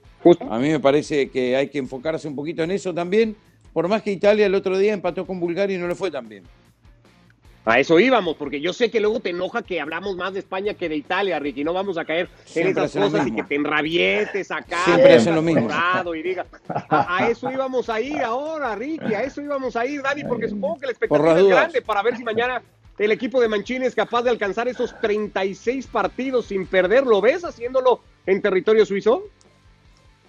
a 0.49 0.58
mí 0.58 0.69
me 0.69 0.79
parece 0.79 1.29
que 1.29 1.58
hay 1.58 1.67
que 1.67 1.79
enfocarse 1.79 2.29
un 2.29 2.36
poquito 2.36 2.63
en 2.63 2.71
eso 2.71 2.93
también, 2.93 3.36
por 3.73 3.89
más 3.89 4.01
que 4.01 4.12
Italia 4.12 4.45
el 4.45 4.56
otro 4.56 4.77
día 4.77 4.93
empató 4.93 5.27
con 5.27 5.41
Bulgaria 5.41 5.75
y 5.75 5.79
no 5.79 5.88
le 5.89 5.95
fue 5.95 6.10
tan 6.10 6.29
bien. 6.29 6.43
A 7.65 7.79
eso 7.79 7.99
íbamos, 7.99 8.36
porque 8.36 8.60
yo 8.60 8.71
sé 8.73 8.89
que 8.89 9.01
luego 9.01 9.19
te 9.19 9.29
enoja 9.32 9.62
que 9.62 9.82
hablamos 9.82 10.15
más 10.15 10.34
de 10.34 10.39
España 10.39 10.73
que 10.73 10.88
de 10.89 10.97
Italia, 10.97 11.39
Ricky. 11.39 11.63
No 11.63 11.73
vamos 11.73 11.97
a 11.97 12.03
caer 12.03 12.29
en 12.56 12.67
esas 12.67 12.91
cosas 12.93 13.25
y 13.27 13.32
que 13.32 13.43
te 13.43 13.56
enrabietes 13.56 14.51
acá. 14.51 14.84
Siempre 14.84 15.13
hacen 15.13 15.36
lo 15.36 15.41
mismo. 15.41 15.69
Y 16.13 16.21
diga, 16.21 16.45
a, 16.89 17.29
eso 17.29 17.49
íbamos 17.51 17.89
a 17.89 18.01
ir 18.01 18.19
ahora, 18.19 18.75
Ricky. 18.75 19.13
A 19.13 19.23
eso 19.23 19.41
íbamos 19.41 19.77
a 19.77 19.86
ir, 19.86 20.01
Dani, 20.01 20.23
porque 20.25 20.49
supongo 20.49 20.79
que 20.79 20.88
la 20.88 20.91
expectativa 20.91 21.39
es 21.39 21.47
grande 21.47 21.82
para 21.82 22.01
ver 22.01 22.17
si 22.17 22.23
mañana 22.25 22.62
el 22.97 23.12
equipo 23.12 23.41
de 23.41 23.47
Mancini 23.47 23.86
es 23.86 23.95
capaz 23.95 24.23
de 24.23 24.29
alcanzar 24.29 24.67
esos 24.67 24.99
36 25.01 25.88
partidos 25.88 26.45
sin 26.45 26.67
perder. 26.67 27.06
¿Lo 27.06 27.21
ves 27.21 27.43
haciéndolo 27.43 28.01
en 28.25 28.41
territorio 28.41 28.86
suizo? 28.86 29.23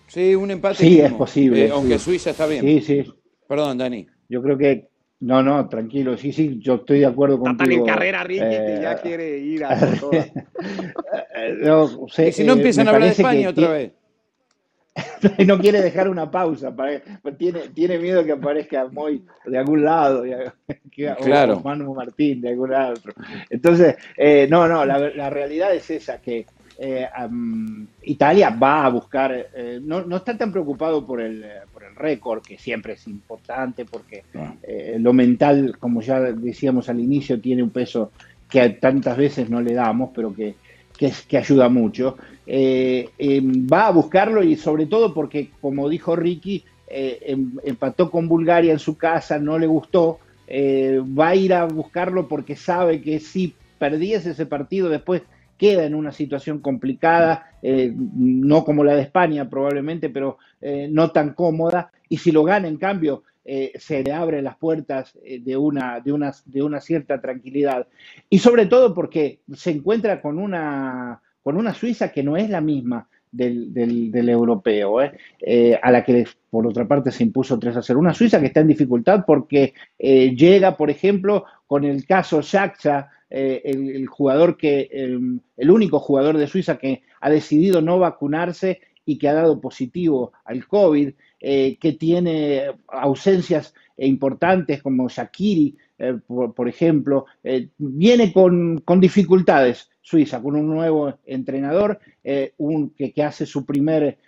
Sí, 0.07 0.35
un 0.35 0.50
empate. 0.50 0.77
Sí, 0.77 1.00
es 1.00 1.12
posible. 1.12 1.66
Eh, 1.66 1.70
aunque 1.70 1.98
Suiza 1.98 2.31
está 2.31 2.46
bien. 2.46 2.62
Sí, 2.62 2.81
sí. 2.81 3.05
Perdón, 3.48 3.79
Dani. 3.79 4.07
Yo 4.29 4.42
creo 4.42 4.57
que. 4.57 4.88
No, 5.20 5.42
no, 5.42 5.68
tranquilo. 5.68 6.16
Sí, 6.16 6.33
sí, 6.33 6.59
yo 6.61 6.74
estoy 6.74 7.00
de 7.00 7.07
acuerdo 7.07 7.38
contigo. 7.38 7.62
Está 7.62 7.64
tan 7.64 7.72
en 7.72 7.87
carrera, 7.87 8.24
Ricky, 8.24 8.40
que 8.40 8.79
ya 8.83 8.92
eh, 8.92 8.98
quiere 9.03 9.38
ir 9.38 9.64
a 9.64 9.74
no, 11.62 12.09
sé, 12.09 12.29
y 12.29 12.33
si 12.33 12.44
no 12.44 12.53
eh, 12.53 12.57
empiezan 12.57 12.88
a 12.88 12.90
hablar 12.90 13.09
de 13.09 13.14
España 13.14 13.48
otra 13.48 13.68
vez. 13.70 13.92
no 15.47 15.59
quiere 15.59 15.83
dejar 15.83 16.09
una 16.09 16.31
pausa, 16.31 16.75
para, 16.75 17.01
tiene, 17.37 17.69
tiene 17.75 17.99
miedo 17.99 18.25
que 18.25 18.33
aparezca 18.33 18.87
muy 18.87 19.25
de 19.45 19.59
algún 19.59 19.85
lado, 19.85 20.25
claro. 21.23 21.57
o 21.57 21.61
Manu 21.61 21.95
Martín 21.95 22.41
de 22.41 22.51
algún 22.51 22.71
lado. 22.71 22.95
Entonces, 23.51 23.97
eh, 24.17 24.47
no, 24.49 24.69
no, 24.69 24.85
la, 24.85 25.31
realidad 25.31 25.75
es 25.75 25.91
esa, 25.91 26.19
que 26.19 26.47
eh, 26.79 27.09
Italia 28.03 28.51
va 28.51 28.85
a 28.85 28.89
buscar, 28.91 29.49
eh, 29.55 29.81
no, 29.83 30.03
no, 30.03 30.17
está 30.17 30.37
tan 30.37 30.53
preocupado 30.53 31.05
por 31.05 31.21
el, 31.21 31.45
por 31.73 31.83
el 31.83 31.97
récord, 31.97 32.43
que 32.43 32.57
siempre 32.57 32.93
es 32.93 33.07
importante, 33.09 33.85
porque 33.85 34.23
ah. 34.35 34.55
lo 34.99 35.13
mental, 35.13 35.77
como 35.79 36.03
ya 36.03 36.21
decíamos 36.21 36.89
al 36.89 37.01
inicio, 37.01 37.41
tiene 37.41 37.65
un 37.65 37.71
peso 37.71 38.13
que 38.49 38.69
tantas 38.71 39.17
veces 39.17 39.51
no 39.51 39.61
le 39.61 39.75
damos, 39.75 40.11
pero 40.15 40.33
que 40.33 40.55
que, 40.97 41.13
que 41.29 41.39
ayuda 41.39 41.69
mucho. 41.69 42.17
Eh, 42.47 43.09
em, 43.19 43.67
va 43.67 43.87
a 43.87 43.91
buscarlo 43.91 44.43
y 44.43 44.57
sobre 44.57 44.87
todo 44.87 45.15
porque, 45.15 45.51
como 45.61 45.89
dijo 45.89 46.15
Ricky, 46.15 46.65
eh, 46.89 47.19
em, 47.27 47.53
empató 47.65 48.11
con 48.11 48.29
Bulgaria 48.29 48.73
en 48.73 48.79
su 48.79 48.97
casa, 48.97 49.39
no 49.39 49.59
le 49.59 49.67
gustó, 49.67 50.19
eh, 50.47 51.01
va 51.03 51.29
a 51.29 51.37
ir 51.37 51.55
a 51.55 51.65
buscarlo 51.65 52.29
porque 52.29 52.57
sabe 52.57 53.01
que 53.01 53.19
si 53.19 53.55
perdiese 53.79 54.31
ese 54.31 54.47
partido 54.47 54.89
después 54.89 55.23
queda 55.57 55.85
en 55.85 55.95
una 55.95 56.13
situación 56.13 56.59
complicada, 56.59 57.51
no 57.63 58.65
como 58.65 58.83
la 58.83 58.97
de 58.97 59.03
España 59.03 59.49
probablemente, 59.49 60.11
pero 60.11 60.37
no 60.91 61.13
tan 61.13 61.33
cómoda, 61.33 61.93
y 62.09 62.17
si 62.17 62.33
lo 62.33 62.43
gana 62.43 62.67
en 62.67 62.77
cambio 62.77 63.23
eh, 63.47 63.73
se 63.77 64.03
le 64.03 64.11
abren 64.11 64.45
las 64.45 64.57
puertas 64.57 65.19
eh, 65.23 65.39
de, 65.39 65.55
una, 65.57 66.01
de, 66.01 66.13
una, 66.13 66.33
de 66.47 66.63
una 66.63 66.81
cierta 66.81 67.21
tranquilidad. 67.21 67.87
Y 68.31 68.39
sobre 68.39 68.65
todo 68.65 68.95
porque 68.95 69.41
se 69.53 69.71
encuentra 69.71 70.23
con 70.23 70.39
una, 70.39 71.21
con 71.43 71.59
una 71.59 71.75
Suiza 71.75 72.11
que 72.11 72.23
no 72.23 72.39
es 72.39 72.49
la 72.49 72.63
misma 72.63 73.07
del, 73.31 73.75
del, 73.75 74.29
europeo, 74.31 75.03
¿eh? 75.03 75.79
a 75.83 75.91
la 75.91 76.05
que 76.05 76.25
por 76.49 76.67
otra 76.67 76.87
parte 76.87 77.11
se 77.11 77.25
impuso 77.25 77.59
3 77.59 77.77
a 77.77 77.83
0. 77.83 77.99
Una 77.99 78.15
Suiza 78.15 78.41
que 78.41 78.47
está 78.47 78.61
en 78.61 78.69
dificultad 78.69 79.25
porque 79.27 79.75
llega, 79.99 80.77
por 80.77 80.89
ejemplo, 80.89 81.45
con 81.67 81.85
el 81.85 82.07
caso 82.07 82.41
Shaxa, 82.41 83.11
el, 83.29 84.07
jugador 84.07 84.57
que, 84.57 84.89
el, 84.93 85.71
único 85.71 85.99
jugador 85.99 86.39
de 86.39 86.47
Suiza 86.47 86.79
que 86.79 87.03
ha 87.21 87.29
decidido 87.29 87.83
no 87.83 87.99
vacunarse 87.99 88.81
y 89.05 89.19
que 89.19 89.29
ha 89.29 89.35
dado 89.35 89.61
positivo 89.61 90.33
al 90.45 90.67
COVID, 90.67 91.11
eh, 91.47 91.77
que 91.79 91.93
tiene 91.93 92.71
ausencias 92.89 93.75
importantes 93.99 94.83
como 94.83 95.11
Shakiri, 95.11 95.77
eh, 95.99 96.15
por, 96.27 96.67
ejemplo, 96.71 97.27
eh, 97.43 97.69
viene 97.77 98.33
con, 98.33 98.83
dificultades. 98.99 99.91
Suiza, 100.01 100.41
con 100.41 100.57
un 100.57 100.67
nuevo 100.67 101.19
entrenador, 101.27 101.99
un, 102.59 102.91
que, 102.91 103.13
que, 103.13 103.23
hace 103.23 103.45
su 103.47 103.65
primer, 103.65 104.19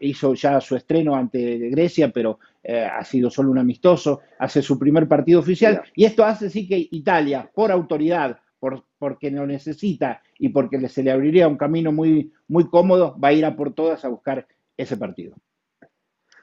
hizo 0.00 0.34
ya 0.34 0.60
su 0.60 0.74
estreno 0.74 1.14
ante 1.14 1.70
Grecia, 1.70 2.10
pero 2.12 2.40
ha 2.64 3.04
sido 3.04 3.30
solo 3.30 3.52
un 3.52 3.58
amistoso, 3.58 4.20
hace 4.40 4.62
su 4.62 4.78
primer 4.80 5.06
partido 5.06 5.38
oficial, 5.38 5.82
y 5.94 6.04
esto 6.04 6.24
hace 6.24 6.50
sí 6.50 6.66
que 6.66 6.88
Italia, 6.90 7.48
por 7.54 7.70
autoridad, 7.70 8.40
por, 8.58 8.84
porque 8.98 9.30
lo 9.30 9.46
necesita 9.46 10.22
y 10.40 10.48
porque 10.48 10.88
se 10.88 11.04
le 11.04 11.12
abriría 11.12 11.46
un 11.46 11.56
camino 11.56 11.92
muy, 11.92 12.32
muy 12.48 12.68
cómodo, 12.68 13.16
va 13.22 13.28
a 13.28 13.32
ir 13.32 13.44
a 13.44 13.54
por 13.54 13.74
todas 13.74 14.04
a 14.04 14.08
buscar 14.08 14.48
ese 14.76 14.96
partido. 14.96 15.36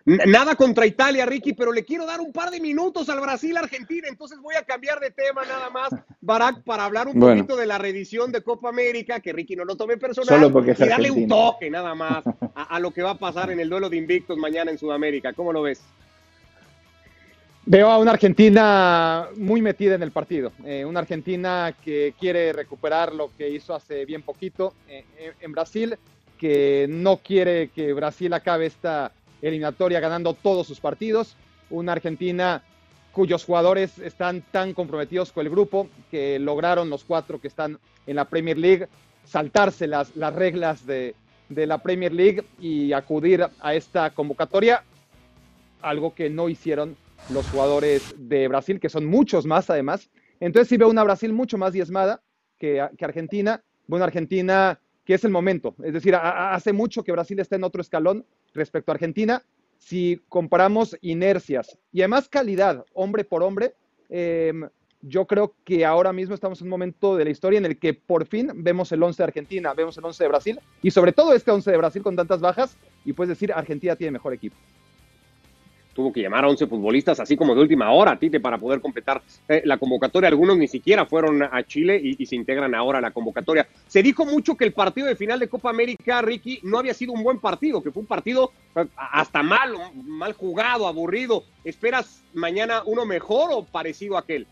Nada 0.06 0.56
contra 0.56 0.86
Italia, 0.86 1.26
Ricky, 1.26 1.54
pero 1.54 1.72
le 1.72 1.84
quiero 1.84 2.06
dar 2.06 2.22
un 2.22 2.32
par 2.32 2.50
de 2.50 2.60
minutos 2.60 3.10
al 3.10 3.20
Brasil-Argentina, 3.20 4.08
entonces 4.08 4.40
voy 4.40 4.56
a 4.56 4.64
cambiar 4.64 5.00
de 5.00 5.12
tema 5.12 5.44
nada 5.46 5.70
más, 5.70 5.90
Barack, 6.22 6.64
para 6.64 6.86
hablar 6.86 7.08
un 7.08 7.20
poquito 7.20 7.56
de 7.56 7.66
la 7.66 7.78
revisión 7.78 8.32
de 8.32 8.42
Copa 8.42 8.70
América, 8.70 9.20
que 9.20 9.34
Ricky 9.34 9.56
no 9.56 9.66
lo 9.66 9.76
tome 9.76 9.98
personal, 9.98 10.40
Solo 10.40 10.52
porque 10.52 10.72
y 10.72 10.88
darle 10.88 11.12
un 11.12 11.28
toque 11.28 11.70
nada 11.70 11.94
más 11.96 12.24
a, 12.56 12.80
lo 12.80 12.92
que 12.92 13.04
va 13.04 13.12
a 13.12 13.20
pasar 13.20 13.52
en 13.52 13.60
el 13.60 13.70
duelo 13.70 13.90
de 13.90 13.98
invictos 13.98 14.38
mañana 14.38 14.72
en 14.72 14.78
Sudamérica. 14.78 15.34
¿Cómo 15.34 15.52
lo 15.52 15.64
ves? 15.64 15.82
Veo 17.66 17.92
a 17.92 18.00
una 18.00 18.12
Argentina 18.12 19.28
muy 19.36 19.62
metida 19.62 19.94
en 19.94 20.02
el 20.02 20.12
partido, 20.12 20.54
eh, 20.66 20.86
una 20.86 21.02
Argentina 21.02 21.76
que 21.84 22.16
quiere 22.20 22.52
recuperar 22.52 23.14
lo 23.14 23.30
que 23.38 23.50
hizo 23.50 23.76
hace 23.76 24.06
bien 24.06 24.24
poquito 24.24 24.74
eh, 24.88 25.04
en 25.40 25.52
Brasil, 25.52 25.96
que 26.40 26.88
no 26.90 27.18
quiere 27.18 27.68
que 27.68 27.94
Brasil 27.94 28.34
acabe 28.34 28.66
esta 28.66 29.12
eliminatoria 29.41 29.99
ganando 29.99 30.34
todos 30.34 30.67
sus 30.67 30.80
partidos, 30.80 31.36
una 31.69 31.93
Argentina 31.93 32.63
cuyos 33.12 33.43
jugadores 33.43 33.97
están 33.99 34.43
tan 34.52 34.73
comprometidos 34.73 35.32
con 35.32 35.45
el 35.45 35.52
grupo 35.52 35.89
que 36.12 36.39
lograron 36.39 36.89
los 36.89 37.04
cuatro 37.04 37.41
que 37.41 37.47
están 37.47 37.80
en 38.06 38.15
la 38.15 38.25
Premier 38.25 38.58
League 38.58 38.88
saltarse 39.30 39.88
las, 39.88 40.15
las 40.15 40.34
reglas 40.34 40.86
de, 40.86 41.15
de 41.49 41.67
la 41.67 41.78
Premier 41.78 42.12
League 42.12 42.43
y 42.60 42.93
acudir 42.93 43.45
a 43.60 43.73
esta 43.75 44.10
convocatoria, 44.12 44.84
algo 45.82 46.13
que 46.13 46.30
no 46.30 46.49
hicieron 46.49 46.97
los 47.30 47.47
jugadores 47.47 48.15
de 48.17 48.47
Brasil, 48.47 48.80
que 48.80 48.89
son 48.89 49.06
muchos 49.06 49.45
más 49.45 49.69
además. 49.69 50.10
Entonces 50.39 50.67
sí 50.69 50.78
veo 50.78 50.89
una 50.89 51.04
Brasil 51.04 51.32
mucho 51.32 51.58
más 51.58 51.73
diezmada 51.73 52.21
que, 52.58 52.88
que 52.97 53.06
Argentina, 53.06 53.63
una 53.88 54.06
Argentina 54.06 54.80
que 55.06 55.13
es 55.13 55.23
el 55.23 55.32
momento. 55.32 55.75
Es 55.84 55.93
decir, 55.93 56.15
hace 56.15 56.73
mucho 56.73 57.04
que 57.04 57.12
Brasil 57.12 57.39
está 57.39 57.56
en 57.56 57.63
otro 57.63 57.82
escalón 57.82 58.25
respecto 58.54 58.92
a 58.92 58.96
Argentina. 58.96 59.44
Si 59.78 60.22
comparamos 60.28 60.98
inercias 61.02 61.78
y 61.92 62.02
además 62.02 62.28
calidad, 62.28 62.86
hombre 62.94 63.24
por 63.24 63.44
hombre, 63.44 63.74
em, 64.10 64.68
yo 65.02 65.26
creo 65.26 65.56
que 65.64 65.86
ahora 65.86 66.12
mismo 66.12 66.36
estamos 66.36 66.60
en 66.60 66.68
un 66.68 66.72
momento 66.72 67.16
de 67.16 67.24
la 67.24 67.30
historia 67.30 67.58
en 67.58 67.66
el 67.66 67.80
que 67.80 67.94
por 67.94 68.26
fin 68.26 68.52
vemos 68.56 68.92
el 68.92 69.02
11 69.02 69.18
de 69.18 69.24
Argentina, 69.24 69.74
vemos 69.74 69.98
el 69.98 70.04
11 70.04 70.24
de 70.24 70.28
Brasil 70.28 70.60
y 70.82 70.92
sobre 70.92 71.14
todo 71.14 71.34
este 71.34 71.52
11 71.52 71.72
de 71.72 71.78
Brasil 71.78 72.04
con 72.04 72.18
tantas 72.18 72.42
bajas 72.42 72.78
y 73.06 73.14
puedes 73.14 73.30
decir 73.30 73.54
Argentina 73.54 73.96
tiene 73.96 74.12
mejor 74.12 74.34
equipo 74.34 74.58
tuvo 76.00 76.14
que 76.14 76.22
llamar 76.22 76.46
a 76.46 76.48
11 76.48 76.68
futbolistas, 76.68 77.20
así 77.20 77.36
como 77.36 77.54
de 77.54 77.60
última 77.60 77.92
hora, 77.92 78.18
Tite, 78.18 78.40
para 78.40 78.58
poder 78.58 78.80
completar 78.80 79.22
eh, 79.50 79.62
la 79.66 79.78
convocatoria. 79.78 80.30
Algunos 80.30 80.58
ni 80.58 80.70
siquiera 80.70 81.06
fueron 81.06 81.44
a 81.44 81.62
Chile 81.64 82.00
y, 82.02 82.26
se 82.26 82.38
integran 82.38 82.74
ahora 82.74 83.00
a 83.00 83.02
la 83.02 83.12
convocatoria. 83.12 83.68
Se 83.86 84.02
dijo 84.02 84.26
mucho 84.26 84.56
que 84.56 84.64
el 84.64 84.72
partido 84.72 85.08
de 85.08 85.18
final 85.18 85.40
de 85.40 85.50
Copa 85.50 85.70
América, 85.70 86.22
Ricky, 86.22 86.62
no 86.64 86.80
había 86.80 86.94
sido 86.94 87.12
un 87.12 87.22
buen 87.22 87.40
partido, 87.40 87.84
que 87.84 87.92
fue 87.92 88.00
un 88.00 88.08
partido 88.08 88.54
eh, 88.78 88.86
hasta 88.96 89.44
mal, 89.44 89.74
mal 90.06 90.32
jugado, 90.32 90.88
aburrido. 90.88 91.44
¿Esperas 91.66 92.24
mañana 92.34 92.82
uno 92.86 93.06
mejor 93.06 93.50
o 93.52 93.66
parecido 93.66 94.16
a 94.16 94.22
aquel? 94.22 94.48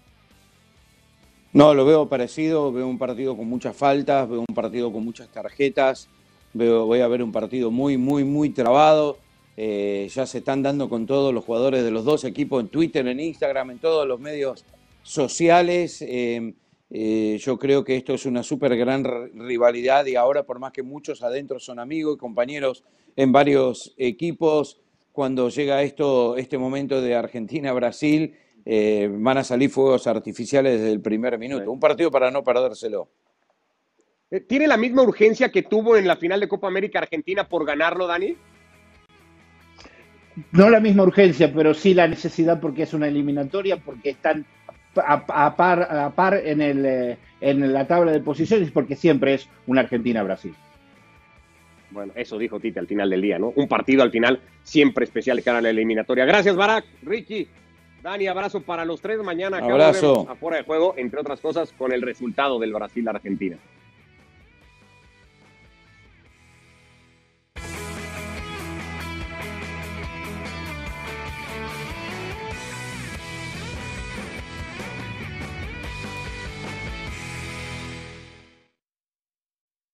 No, 1.53 1.73
lo 1.73 1.85
veo 1.85 2.09
parecido, 2.09 2.73
veo 2.73 2.87
un 2.87 2.97
partido 2.97 3.37
con 3.37 3.47
muchas 3.47 3.73
faltas, 3.73 4.27
veo 4.27 4.41
un 4.41 4.53
partido 4.53 4.91
con 4.91 5.05
muchas 5.05 5.29
tarjetas, 5.29 6.09
veo, 6.51 6.85
voy 6.85 6.99
a 6.99 7.07
ver 7.07 7.23
un 7.23 7.31
partido 7.31 7.71
muy, 7.71 7.95
muy, 7.95 8.25
muy 8.25 8.49
trabado 8.49 9.17
eh, 9.59 10.07
ya 10.13 10.27
se 10.27 10.37
están 10.37 10.61
dando 10.61 10.87
con 10.87 11.07
todos 11.07 11.33
los 11.33 11.43
jugadores 11.43 11.83
de 11.83 11.89
los 11.89 12.05
dos 12.05 12.23
equipos 12.25 12.61
en 12.61 12.69
Twitter, 12.69 13.07
en 13.07 13.19
Instagram, 13.19 13.71
en 13.71 13.79
todos 13.79 14.07
los 14.07 14.19
medios 14.19 14.63
sociales. 15.01 16.03
Eh, 16.03 16.53
eh, 16.91 17.39
yo 17.41 17.57
creo 17.57 17.83
que 17.83 17.95
esto 17.95 18.13
es 18.13 18.27
una 18.27 18.43
súper 18.43 18.77
gran 18.77 19.03
rivalidad 19.33 20.05
y 20.05 20.15
ahora 20.15 20.43
por 20.43 20.59
más 20.59 20.71
que 20.71 20.83
muchos 20.83 21.23
adentro 21.23 21.59
son 21.59 21.79
amigos 21.79 22.15
y 22.15 22.19
compañeros 22.19 22.83
en 23.15 23.31
varios 23.31 23.95
equipos, 23.97 24.79
cuando 25.11 25.49
llega 25.49 25.81
esto, 25.81 26.37
este 26.37 26.59
momento 26.59 27.01
de 27.01 27.15
Argentina-Brasil, 27.15 28.35
van 29.09 29.39
a 29.39 29.43
salir 29.43 29.71
fuegos 29.71 30.05
artificiales 30.05 30.79
desde 30.79 30.91
el 30.91 31.01
primer 31.01 31.39
minuto. 31.39 31.71
Un 31.71 31.79
partido 31.79 32.11
para 32.11 32.29
no 32.29 32.43
perdérselo. 32.43 33.09
¿Tiene 34.47 34.67
la 34.67 34.77
misma 34.77 35.01
urgencia 35.01 35.49
que 35.49 35.63
tuvo 35.63 35.97
en 35.97 36.05
la 36.05 36.17
final 36.17 36.39
de 36.39 36.47
Copa 36.47 36.67
América 36.67 36.99
Argentina 36.99 37.49
por 37.49 37.65
ganarlo, 37.65 38.05
Dani? 38.05 38.35
No 40.51 40.69
la 40.69 40.79
misma 40.79 41.03
urgencia, 41.03 41.51
pero 41.53 41.73
sí 41.73 41.93
la 41.93 42.07
necesidad 42.07 42.59
porque 42.59 42.83
es 42.83 42.93
una 42.93 43.07
eliminatoria, 43.07 43.77
porque 43.77 44.11
están 44.11 44.45
a, 44.95 45.55
par, 45.55 45.81
a 45.83 46.09
par 46.11 46.35
en, 46.35 46.61
el, 46.61 46.85
eh, 46.85 47.17
en 47.41 47.73
la 47.73 47.87
tabla 47.87 48.11
de 48.11 48.19
posiciones, 48.19 48.71
porque 48.71 48.95
siempre 48.95 49.35
es 49.35 49.49
una 49.65 49.81
Argentina-Brasil. 49.81 50.53
Bueno, 51.91 52.13
eso 52.15 52.37
dijo 52.37 52.59
Tite 52.59 52.79
al 52.79 52.87
final 52.87 53.09
del 53.09 53.21
día, 53.21 53.39
¿no? 53.39 53.53
Un 53.55 53.67
partido 53.67 54.03
al 54.03 54.11
final 54.11 54.39
siempre 54.63 55.05
especial 55.05 55.41
cara 55.41 55.59
a 55.59 55.61
la 55.61 55.69
eliminatoria. 55.69 56.25
Gracias, 56.25 56.55
Barak, 56.55 56.85
Ricky, 57.03 57.47
Dani, 58.03 58.27
abrazo 58.27 58.61
para 58.61 58.85
los 58.85 59.01
tres. 59.01 59.21
Mañana 59.23 59.57
abrazo. 59.57 60.27
afuera 60.29 60.57
de 60.57 60.63
juego, 60.63 60.93
entre 60.97 61.19
otras 61.19 61.39
cosas, 61.39 61.73
con 61.77 61.91
el 61.91 62.01
resultado 62.01 62.59
del 62.59 62.73
Brasil-Argentina. 62.73 63.57